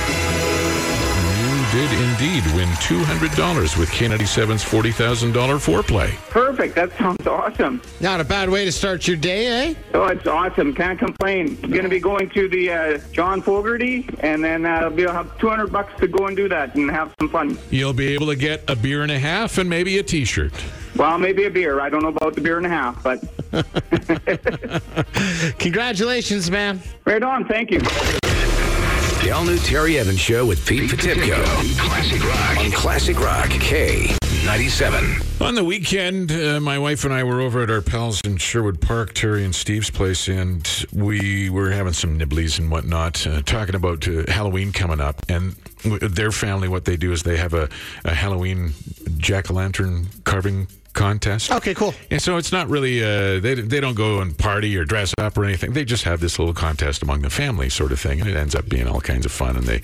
[1.40, 6.16] You did indeed win $200 with K97's $40,000 foreplay.
[6.30, 6.76] Perfect.
[6.76, 7.82] That sounds awesome.
[8.00, 9.74] Not a bad way to start your day, eh?
[9.94, 10.74] Oh, it's awesome.
[10.74, 11.56] Can't complain.
[11.62, 15.14] going to be going to the uh, John Fogerty, and then uh, I'll be- I'll
[15.14, 17.58] have 200 bucks to go and do that and have some fun.
[17.70, 20.54] You'll be able to get a beer and a half and maybe a t-shirt.
[20.96, 21.80] Well, maybe a beer.
[21.80, 23.24] I don't know about the beer and a half, but
[25.60, 26.82] Congratulations, man.
[27.06, 27.46] right on.
[27.46, 27.80] Thank you.
[27.80, 31.44] The all-new Terry Evans Show with Pete Potipcoe.
[31.78, 35.42] Classic Rock on Classic Rock K97.
[35.46, 38.80] On the weekend, uh, my wife and I were over at our pals in Sherwood
[38.82, 43.76] Park, Terry and Steve's place, and we were having some nibblies and whatnot, uh, talking
[43.76, 45.22] about uh, Halloween coming up.
[45.30, 47.68] And w- their family, what they do is they have a,
[48.06, 48.72] a Halloween
[49.18, 50.68] jack o' lantern carving
[51.00, 51.50] contest.
[51.50, 51.94] Okay, cool.
[52.12, 55.38] And so it's not really uh, they they don't go and party or dress up
[55.38, 55.72] or anything.
[55.72, 58.54] They just have this little contest among the family sort of thing, and it ends
[58.54, 59.56] up being all kinds of fun.
[59.56, 59.80] And they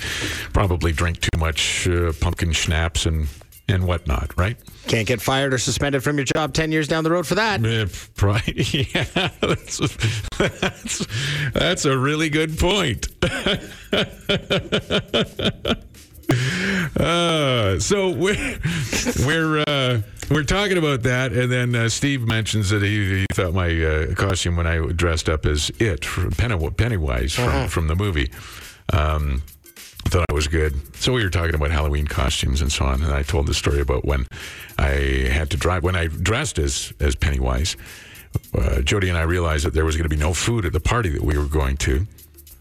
[0.51, 3.29] probably drink too much uh, pumpkin schnapps and
[3.69, 4.57] and whatnot, right?
[4.87, 7.65] Can't get fired or suspended from your job 10 years down the road for that.
[7.65, 8.53] Uh, probably,
[8.93, 9.05] yeah,
[9.41, 9.79] that's,
[10.37, 11.07] that's
[11.53, 13.07] that's a really good point.
[16.97, 18.59] Uh, so we're
[19.25, 23.53] we're uh, we're talking about that, and then uh, Steve mentions that he, he thought
[23.53, 27.95] my uh, costume when I dressed up as it from Penny, Pennywise from, from the
[27.95, 28.31] movie.
[28.93, 29.43] Um,
[30.07, 30.95] thought it was good.
[30.97, 33.81] So we were talking about Halloween costumes and so on, and I told the story
[33.81, 34.25] about when
[34.77, 37.75] I had to drive when I dressed as as Pennywise.
[38.53, 40.79] Uh, Jody and I realized that there was going to be no food at the
[40.79, 42.05] party that we were going to.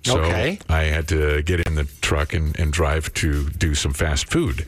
[0.05, 0.59] So Okay.
[0.69, 4.67] I had to get in the truck and, and drive to do some fast food.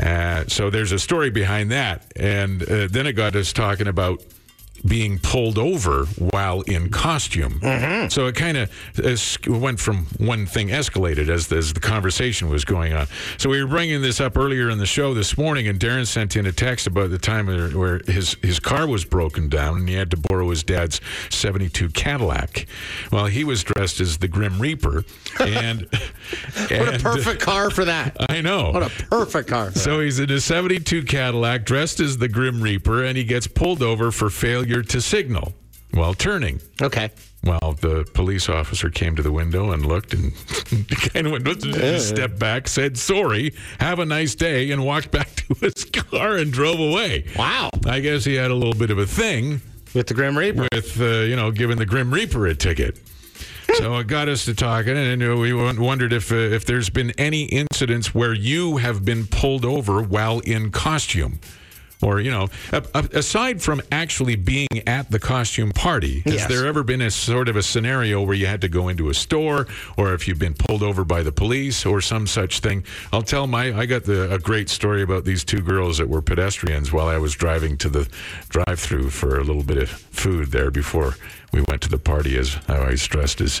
[0.00, 2.10] Uh, so there's a story behind that.
[2.16, 4.22] And uh, then it got us talking about
[4.86, 7.60] being pulled over while in costume.
[7.60, 8.08] Mm-hmm.
[8.08, 8.70] So it kind of
[9.46, 13.06] went from one thing escalated as, as the conversation was going on.
[13.38, 16.36] So we were bringing this up earlier in the show this morning, and Darren sent
[16.36, 19.94] in a text about the time where, his, his car was broken down and he
[19.94, 21.00] had to borrow his dad's
[21.30, 22.66] 72 Cadillac.
[23.12, 25.04] Well, he was dressed as the Grim Reaper.
[25.40, 25.88] And,
[26.70, 28.16] What a and- perfect car for that.
[28.28, 28.70] I know.
[28.70, 29.70] What a perfect car.
[29.72, 33.46] For So he's in a 72 Cadillac dressed as the Grim Reaper and he gets
[33.46, 35.54] pulled over for failure to signal
[35.92, 36.60] while turning.
[36.80, 37.10] Okay.
[37.42, 40.32] Well, the police officer came to the window and looked and
[41.12, 45.54] kind of went, stepped back, said, sorry, have a nice day, and walked back to
[45.54, 47.24] his car and drove away.
[47.36, 47.70] Wow.
[47.86, 49.62] I guess he had a little bit of a thing
[49.94, 50.68] With the Grim Reaper.
[50.72, 52.98] with, uh, you know, giving the Grim Reaper a ticket.
[53.74, 57.12] So it got us to talking, and uh, we wondered if uh, if there's been
[57.12, 61.38] any incidents where you have been pulled over while in costume,
[62.02, 62.48] or you know,
[62.94, 66.48] aside from actually being at the costume party, has Yes.
[66.48, 69.14] there ever been a sort of a scenario where you had to go into a
[69.14, 72.84] store, or if you've been pulled over by the police, or some such thing?
[73.12, 76.22] I'll tell my I got the, a great story about these two girls that were
[76.22, 78.08] pedestrians while I was driving to the
[78.48, 81.16] drive-through for a little bit of food there before
[81.52, 83.60] we went to the party as I was dressed as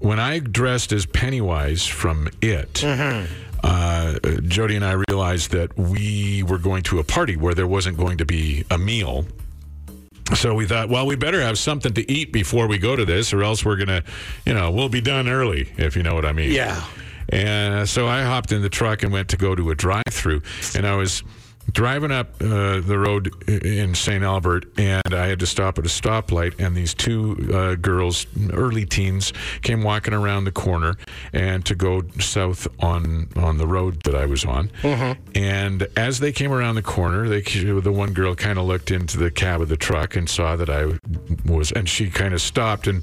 [0.01, 2.85] when I dressed as Pennywise from It.
[3.63, 7.97] Uh, Jody and I realized that we were going to a party where there wasn't
[7.97, 9.25] going to be a meal.
[10.35, 13.33] So we thought, well, we better have something to eat before we go to this,
[13.33, 14.05] or else we're gonna,
[14.45, 16.53] you know, we'll be done early, if you know what I mean.
[16.53, 16.85] Yeah.
[17.31, 20.43] And so I hopped in the truck and went to go to a drive-through,
[20.75, 21.23] and I was
[21.73, 24.25] driving up uh, the road in St.
[24.25, 28.85] Albert, and I had to stop at a stoplight, and these two uh, girls, early
[28.87, 30.97] teens, came walking around the corner
[31.33, 34.71] and to go south on on the road that I was on.
[35.35, 39.19] And as they came around the corner, they the one girl kind of looked into
[39.19, 40.99] the cab of the truck and saw that I
[41.45, 43.03] was, and she kind of stopped and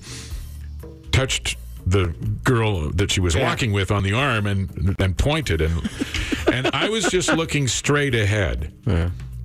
[1.12, 2.08] touched the
[2.44, 5.90] girl that she was walking with on the arm and and pointed and
[6.52, 8.74] and I was just looking straight ahead.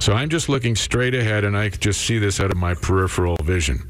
[0.00, 2.74] So I'm just looking straight ahead and I could just see this out of my
[2.74, 3.86] peripheral vision.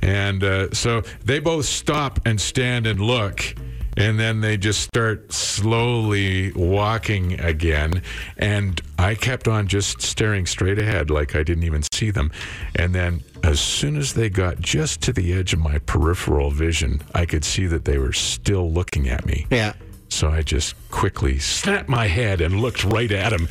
[0.00, 3.54] And uh, so they both stop and stand and look.
[3.96, 8.02] And then they just start slowly walking again.
[8.38, 12.30] And I kept on just staring straight ahead like I didn't even see them.
[12.74, 17.02] And then as soon as they got just to the edge of my peripheral vision,
[17.14, 19.46] I could see that they were still looking at me.
[19.50, 19.74] Yeah.
[20.08, 23.48] So I just quickly snapped my head and looked right at them.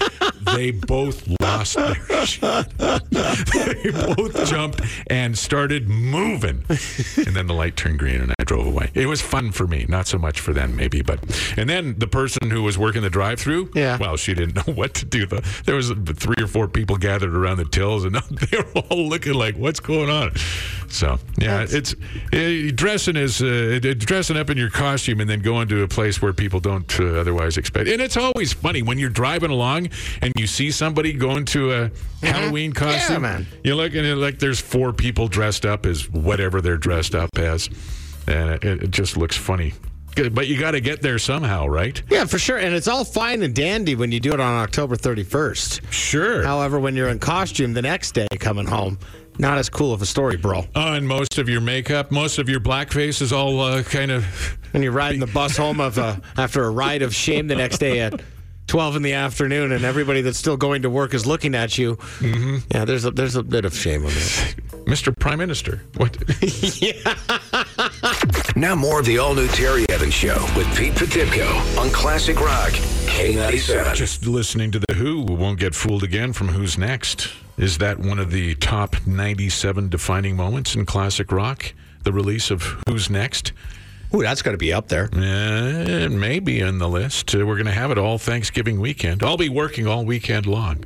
[0.56, 2.70] they both lost their shit.
[2.80, 6.64] they both jumped and started moving.
[7.18, 8.92] And then the light turned green and I drove away.
[8.94, 11.02] It was fun for me, not so much for them, maybe.
[11.02, 11.20] But
[11.58, 13.98] and then the person who was working the drive-through, Yeah.
[13.98, 15.26] well, she didn't know what to do.
[15.26, 19.08] The, there was three or four people gathered around the tills, and they were all
[19.10, 20.34] looking like, "What's going on?"
[20.90, 21.96] So yeah, it's
[22.34, 26.22] eh, dressing is uh, dressing up in your costume and then going to a place
[26.22, 27.90] where people don't uh, otherwise expect.
[27.90, 29.90] And it's always funny when you're driving along
[30.22, 32.26] and you see somebody going to a mm-hmm.
[32.26, 33.22] Halloween costume.
[33.22, 33.48] man.
[33.64, 37.30] You're looking at it like there's four people dressed up as whatever they're dressed up
[37.38, 37.70] as,
[38.28, 39.74] and it, it just looks funny.
[40.14, 42.02] Good, But you got to get there somehow, right?
[42.10, 42.58] Yeah, for sure.
[42.58, 45.90] And it's all fine and dandy when you do it on October 31st.
[45.90, 46.44] Sure.
[46.44, 49.00] However, when you're in costume the next day coming home,
[49.42, 50.66] not as cool of a story, bro.
[50.76, 54.58] Oh, and most of your makeup, most of your blackface is all uh, kind of.
[54.74, 57.80] And you're riding the bus home of uh, after a ride of shame the next
[57.80, 58.22] day at
[58.68, 61.96] 12 in the afternoon, and everybody that's still going to work is looking at you.
[61.96, 62.58] Mm-hmm.
[62.72, 64.56] Yeah, there's a there's a bit of shame on that.
[64.86, 65.18] Mr.
[65.18, 65.82] Prime Minister.
[65.98, 66.16] What?
[68.56, 73.94] Now more of the all-new Terry Evans Show with Pete Potipcoe on Classic Rock K97.
[73.96, 77.30] Just listening to The Who won't get fooled again from Who's Next.
[77.58, 81.74] Is that one of the top 97 defining moments in classic rock?
[82.04, 83.54] The release of Who's Next?
[84.14, 85.10] Ooh, that's got to be up there.
[85.14, 87.34] Uh, it may be in the list.
[87.34, 89.24] Uh, we're going to have it all Thanksgiving weekend.
[89.24, 90.84] I'll be working all weekend long.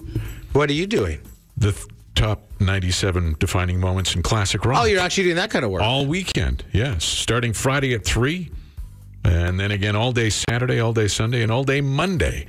[0.53, 1.20] What are you doing?
[1.57, 4.82] The th- top 97 defining moments in classic rock.
[4.82, 5.82] Oh, you're actually doing that kind of work.
[5.84, 7.03] All weekend, yes.
[7.03, 8.49] Starting Friday at 3,
[9.24, 12.47] and then again all day Saturday, all day Sunday, and all day Monday.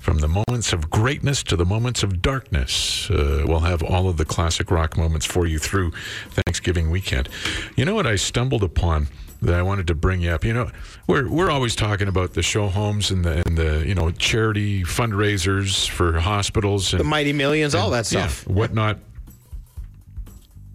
[0.00, 3.10] From the moments of greatness to the moments of darkness.
[3.10, 5.90] Uh, we'll have all of the classic rock moments for you through
[6.30, 7.28] Thanksgiving weekend.
[7.74, 9.08] You know what I stumbled upon
[9.42, 10.44] that I wanted to bring you up?
[10.44, 10.70] You know,
[11.06, 14.82] we're, we're always talking about the show homes and the, and the, you know, charity
[14.82, 18.46] fundraisers for hospitals and the Mighty Millions, all that yeah, stuff.
[18.48, 18.98] whatnot.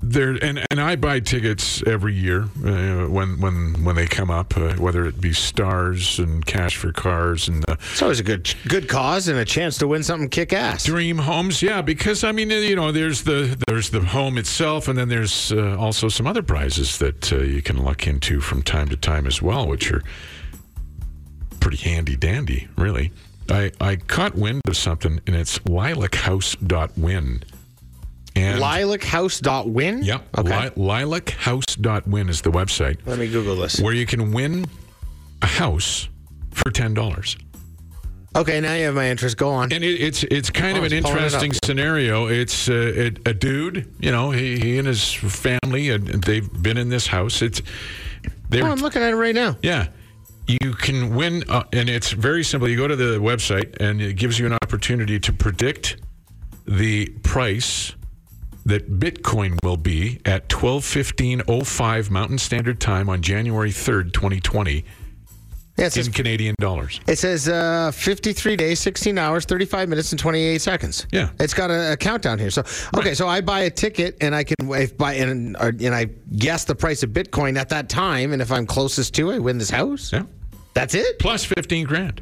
[0.04, 4.58] There and and I buy tickets every year uh, when when when they come up,
[4.58, 8.52] uh, whether it be stars and cash for cars and uh, It's always a good
[8.68, 10.86] good cause and a chance to win something kick ass.
[10.86, 11.62] dream homes.
[11.62, 15.08] Yeah, because I mean, uh, you know, there's the there's the home itself, and then
[15.08, 18.97] there's uh, also some other prizes that uh, you can luck into from time to
[18.97, 20.02] time as well, which are
[21.60, 23.12] pretty handy dandy, really.
[23.49, 27.43] I, I caught wind of something, and it's lilachouse.win.
[28.36, 30.03] And Lilachouse.win?
[30.03, 30.38] Yep.
[30.39, 30.69] Okay.
[30.75, 33.79] Li- lilachouse.win is the website Let me Google this.
[33.79, 34.65] where you can win
[35.41, 36.07] a house
[36.51, 37.36] for ten dollars.
[38.34, 39.36] Okay, now you have my interest.
[39.36, 39.73] Go on.
[39.73, 42.27] And it, it's it's kind Oh, of an pulling it interesting scenario.
[42.27, 46.77] It's uh, a, a dude, you know, he, he and his family, and they've been
[46.77, 47.41] in this house.
[47.41, 47.61] It's
[48.49, 49.57] they Oh, I'm looking at it right now.
[49.61, 49.88] yeah.
[50.47, 52.67] You can win, uh, and it's very simple.
[52.69, 55.97] You go to the website, and it gives you an opportunity to predict
[56.65, 57.93] the price
[58.66, 64.86] that Bitcoin will be at 12:15:05 Mountain Standard Time on January 3rd, 2020,
[65.78, 66.99] Yeah, says, in Canadian dollars.
[67.07, 71.07] it says uh, 53 days, 16 hours, 35 minutes, and 28 seconds.
[71.12, 71.30] Yeah.
[71.39, 72.51] It's got a, a countdown here.
[72.51, 72.64] So,
[72.97, 76.05] okay, so I buy a ticket and I can if buy and, and I
[76.38, 79.39] guess the price of Bitcoin at that time, and if I'm closest to, it, I
[79.39, 80.14] win this house.
[80.14, 80.24] Yeah,
[80.74, 81.18] That's it.
[81.20, 82.22] plus 15 grand.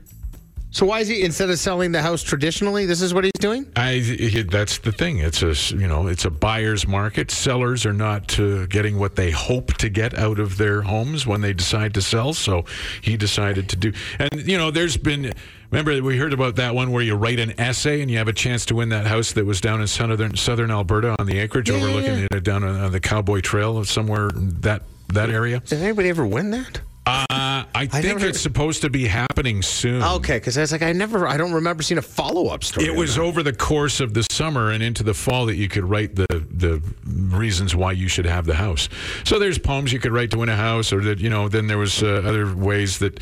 [0.71, 2.85] So why is he instead of selling the house traditionally?
[2.85, 3.65] This is what he's doing.
[3.75, 5.17] I that's the thing.
[5.17, 7.31] It's a you know it's a buyer's market.
[7.31, 11.41] Sellers are not uh, getting what they hope to get out of their homes when
[11.41, 12.33] they decide to sell.
[12.33, 12.65] So
[13.01, 13.93] he decided to do.
[14.19, 15.33] And you know, there's been.
[15.71, 18.33] Remember we heard about that one where you write an essay and you have a
[18.33, 21.69] chance to win that house that was down in southern southern Alberta on the acreage
[21.69, 22.27] Yeah, yeah, overlooking yeah.
[22.31, 25.59] it down on, on the Cowboy Trail of somewhere that that area.
[25.59, 26.81] Did anybody ever win that?
[27.09, 30.03] Uh, I think never- it's supposed to be happening soon.
[30.03, 32.85] Okay, because I was like, I never, I don't remember seeing a follow up story.
[32.85, 33.21] It was that.
[33.21, 36.27] over the course of the summer and into the fall that you could write the
[36.51, 38.89] the reasons why you should have the house.
[39.23, 41.47] So there's poems you could write to win a house, or that you know.
[41.49, 43.19] Then there was uh, other ways that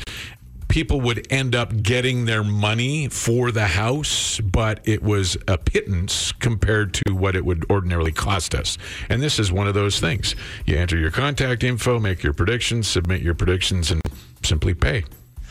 [0.68, 6.32] people would end up getting their money for the house, but it was a pittance
[6.32, 8.78] compared to what it would ordinarily cost us.
[9.08, 10.36] And this is one of those things.
[10.66, 14.00] You enter your contact info, make your predictions, submit your predictions, and
[14.42, 15.04] simply pay.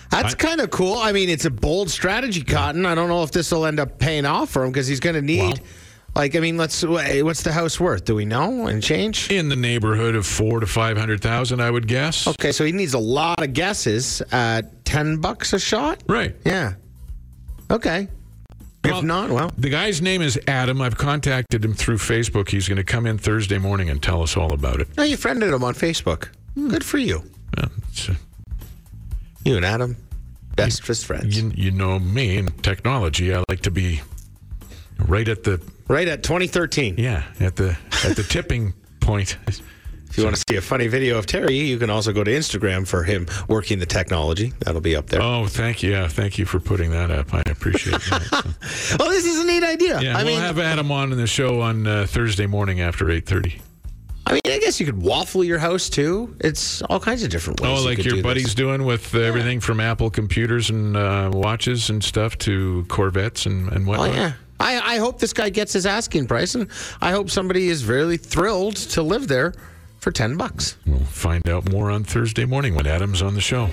[0.09, 0.95] That's kind of cool.
[0.95, 2.85] I mean, it's a bold strategy, Cotton.
[2.85, 5.15] I don't know if this will end up paying off for him because he's going
[5.15, 5.61] to need.
[6.17, 6.83] Like, I mean, let's.
[6.83, 8.03] What's the house worth?
[8.05, 9.31] Do we know and change?
[9.31, 12.27] In the neighborhood of four to five hundred thousand, I would guess.
[12.27, 16.03] Okay, so he needs a lot of guesses at ten bucks a shot.
[16.09, 16.35] Right.
[16.43, 16.73] Yeah.
[17.71, 18.07] Okay.
[18.83, 20.81] Well, if not, well, The guy's name is Adam.
[20.81, 22.49] I've contacted him through Facebook.
[22.49, 24.87] He's going to come in Thursday morning and tell us all about it.
[24.97, 26.29] no, you friended him on Facebook.
[26.55, 27.21] Good for you.
[27.57, 28.13] Uh, it's, uh,
[29.43, 29.97] You and Adam,
[30.55, 31.37] bestest friends.
[31.39, 33.33] you, you know me and technology.
[33.35, 33.99] I like to be
[34.99, 36.95] right at the Right at 2013.
[36.97, 39.37] yeah at the at the tipping point.
[40.09, 42.31] If you want to see a funny video of Terry, you can also go to
[42.31, 44.53] Instagram for him working the technology.
[44.59, 45.21] That'll be up there.
[45.21, 45.91] Oh, thank you.
[45.91, 47.33] Yeah, thank you for putting that up.
[47.33, 48.55] I appreciate that.
[48.61, 49.99] So, Oh, this is a neat idea.
[50.01, 53.09] yeah, I we'll mean, have Adam on in the show on uh, Thursday morning after
[53.11, 53.61] eight thirty.
[54.25, 56.35] I mean, I guess you could waffle your house too.
[56.41, 57.71] It's all kinds of different ways.
[57.77, 58.55] Oh, you like could your do buddy's this.
[58.55, 63.71] doing with uh, everything from Apple computers and uh, watches and stuff to Corvettes and,
[63.71, 64.33] and Oh yeah.
[64.59, 66.67] I, I hope this guy gets his asking price, and
[67.01, 69.53] I hope somebody is really thrilled to live there
[69.99, 70.77] for ten bucks.
[70.85, 73.65] We'll find out more on Thursday morning when Adam's on the show.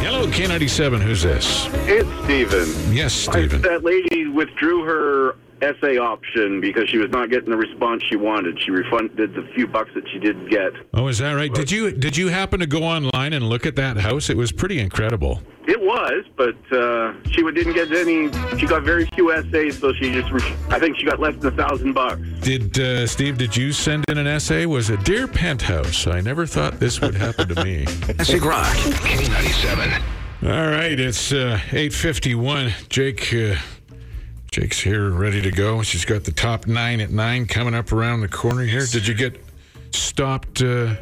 [0.00, 1.00] Hello, K97.
[1.00, 1.66] Who's this?
[1.86, 2.94] It's Steven.
[2.94, 3.62] Yes, Stephen.
[3.62, 8.60] That lady withdrew her essay option because she was not getting the response she wanted.
[8.62, 10.72] She refunded the few bucks that she did get.
[10.92, 11.52] Oh, is that right?
[11.52, 14.30] Did you did you happen to go online and look at that house?
[14.30, 15.40] It was pretty incredible.
[15.66, 18.30] It was, but uh, she didn't get any.
[18.58, 20.30] She got very few essays, so she just.
[20.70, 22.20] I think she got less than a thousand bucks.
[22.42, 23.38] Did uh, Steve?
[23.38, 24.66] Did you send in an essay?
[24.66, 26.06] Was it dear penthouse?
[26.06, 27.84] I never thought this would happen to me.
[28.02, 30.02] Classic Rock, K97.
[30.42, 32.74] All right, it's uh, eight fifty one.
[32.90, 33.32] Jake.
[33.32, 33.54] Uh,
[34.54, 35.82] Jake's here, ready to go.
[35.82, 38.86] She's got the top nine at nine coming up around the corner here.
[38.86, 39.36] Did you get
[39.90, 40.94] stopped uh,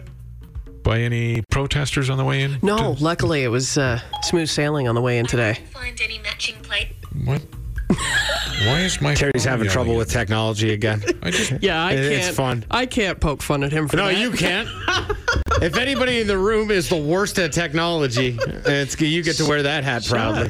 [0.82, 2.56] by any protesters on the way in?
[2.62, 5.58] No, luckily it was uh, smooth sailing on the way in today.
[5.70, 6.92] Find any matching plate?
[7.26, 7.42] What?
[7.90, 11.02] Why is my Terry's having trouble with technology again.
[11.22, 12.24] I just Yeah, I It- can't.
[12.28, 12.64] it's fun.
[12.70, 14.16] I can't poke fun at him for No, that.
[14.18, 14.66] you can't.
[15.62, 19.62] if anybody in the room is the worst at technology, it's you get to wear
[19.64, 20.48] that hat proudly.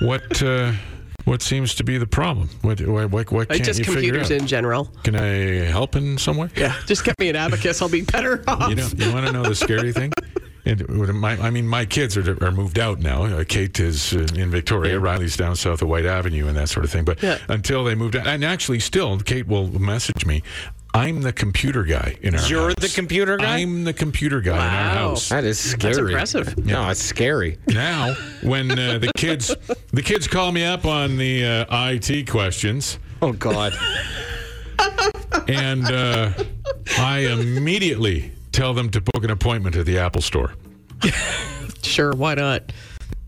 [0.00, 0.72] what uh,
[1.26, 2.48] what seems to be the problem?
[2.62, 4.40] What what what, can't just you figure computers out?
[4.40, 4.84] in general.
[5.04, 6.48] Can I help in some way?
[6.56, 7.82] Yeah, just get me an abacus.
[7.82, 8.70] I'll be better off.
[8.70, 10.12] You know, you want to know the scary thing?
[10.68, 10.84] And
[11.20, 13.22] my, I mean, my kids are, are moved out now.
[13.22, 14.98] Uh, Kate is uh, in Victoria.
[14.98, 17.04] Riley's down south of White Avenue and that sort of thing.
[17.04, 17.38] But Yeah.
[17.48, 20.42] until they moved out, and actually, still, Kate will message me.
[20.96, 22.50] I'm the computer guy in our house.
[22.50, 22.74] You're house.
[22.80, 23.58] the computer guy?
[23.58, 25.28] I'm the computer guy in our house.
[25.28, 26.14] That is scary.
[26.14, 26.64] That's impressive.
[26.64, 27.58] No, it's scary.
[27.68, 29.54] now when uh, the kids
[29.92, 33.74] the kids call me up on the uh, IT questions Oh God.
[35.48, 36.32] and uh,
[36.98, 40.54] I immediately tell them to book an appointment at the Apple store.
[41.82, 42.72] Sure, why not?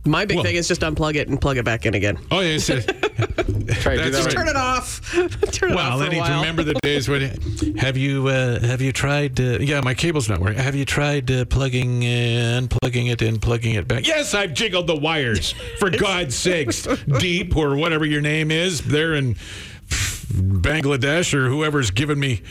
[0.09, 2.19] My big Well- thing is just unplug it and plug it back in again.
[2.31, 2.67] Oh yes.
[2.69, 4.15] Try to do that.
[4.15, 4.15] right.
[4.25, 4.31] right.
[4.31, 5.01] Turn it off.
[5.53, 6.41] Turn it Well, off for then a you while.
[6.41, 9.39] remember the days when have you uh, have you tried?
[9.41, 10.59] Uh, yeah, my cable's not working.
[10.59, 14.07] Have you tried uh, plugging uh, unplugging it and plugging it back?
[14.07, 15.53] Yes, I've jiggled the wires.
[15.79, 16.87] For God's sakes,
[17.19, 19.35] Deep or whatever your name is, there in
[20.33, 22.43] Bangladesh or whoever's given me.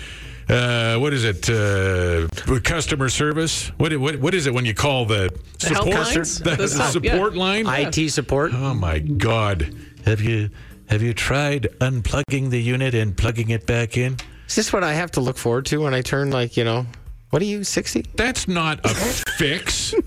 [0.49, 1.49] Uh, what is it?
[1.49, 2.27] Uh,
[2.61, 3.67] customer service.
[3.77, 5.29] What, what what is it when you call the,
[5.59, 6.43] The support helplines?
[6.43, 7.11] the, The the sup- yeah.
[7.13, 7.65] support line?
[7.67, 8.53] IT support.
[8.53, 9.73] Oh my God!
[10.05, 10.49] Have you
[10.89, 14.15] have you tried unplugging the unit and plugging it back in?
[14.47, 16.85] Is this what I have to look forward to when I turn like you know?
[17.29, 18.05] What are you sixty?
[18.15, 19.93] That's not a fix.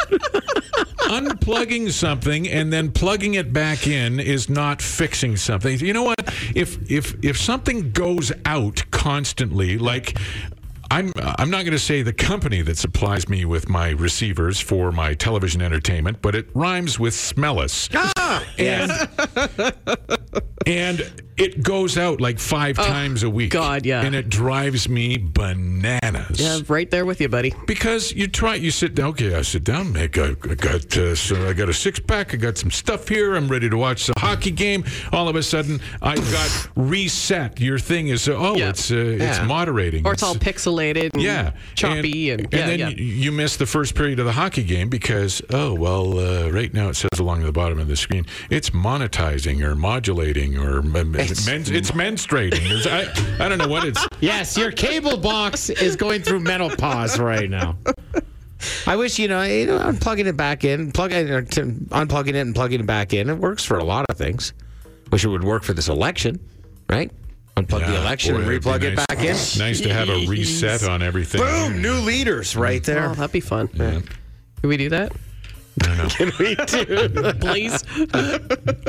[1.10, 5.78] Unplugging something and then plugging it back in is not fixing something.
[5.80, 6.20] You know what?
[6.54, 10.16] If if if something goes out constantly, like
[10.90, 14.90] I'm I'm not going to say the company that supplies me with my receivers for
[14.90, 17.88] my television entertainment, but it rhymes with Smellus.
[18.16, 18.90] Ah, and
[20.66, 23.54] and it goes out like five times a week.
[23.54, 24.02] Oh, God, yeah.
[24.02, 26.40] And it drives me bananas.
[26.40, 27.54] Yeah, right there with you, buddy.
[27.66, 29.10] Because you try, you sit down.
[29.10, 29.96] Okay, I sit down.
[29.96, 32.34] I got, I got, uh, so I got a six pack.
[32.34, 33.34] I got some stuff here.
[33.34, 34.84] I'm ready to watch the hockey game.
[35.12, 37.60] All of a sudden, I've got reset.
[37.60, 38.70] Your thing is, uh, oh, Yeah.
[38.70, 40.06] it's uh, it's moderating.
[40.06, 42.86] Or it's all pixelated and yeah, choppy and, yeah, then yeah.
[42.88, 46.72] y- you miss the first period of the hockey game because oh well, uh, right
[46.74, 50.82] now it says along the bottom of the screen it's monetizing or modulating or
[51.30, 52.68] m- it's, it's menstruating.
[52.68, 54.06] There's- I, I don't know what it's.
[54.20, 57.78] Yes, your cable box is going through menopause right now.
[58.86, 62.28] I wish you know, you know, unplugging it back in, plugging or uh, to, unplugging
[62.28, 63.30] it and plugging it back in.
[63.30, 64.52] It works for a lot of things.
[65.10, 66.38] Wish it would work for this election,
[66.88, 67.10] right?
[67.56, 69.36] Unplug the election boy, and it'd be replug it back in.
[69.58, 71.40] Nice to have a reset on everything.
[71.40, 72.86] Boom, new leaders right mm.
[72.86, 73.10] there.
[73.10, 73.68] Oh, that'd be fun.
[73.68, 74.04] Can
[74.62, 75.12] we do that?
[76.10, 77.32] Can we do?
[77.40, 77.84] Please.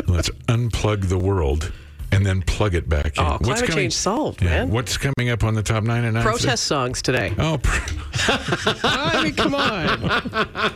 [0.07, 1.71] Let's unplug the world
[2.12, 3.24] and then plug it back in.
[3.24, 4.70] Oh, climate change solved, yeah, man.
[4.70, 6.24] What's coming up on the top nine and nine?
[6.24, 7.34] Protest songs today.
[7.38, 7.93] Oh, pr-
[8.84, 10.49] I mean, come on.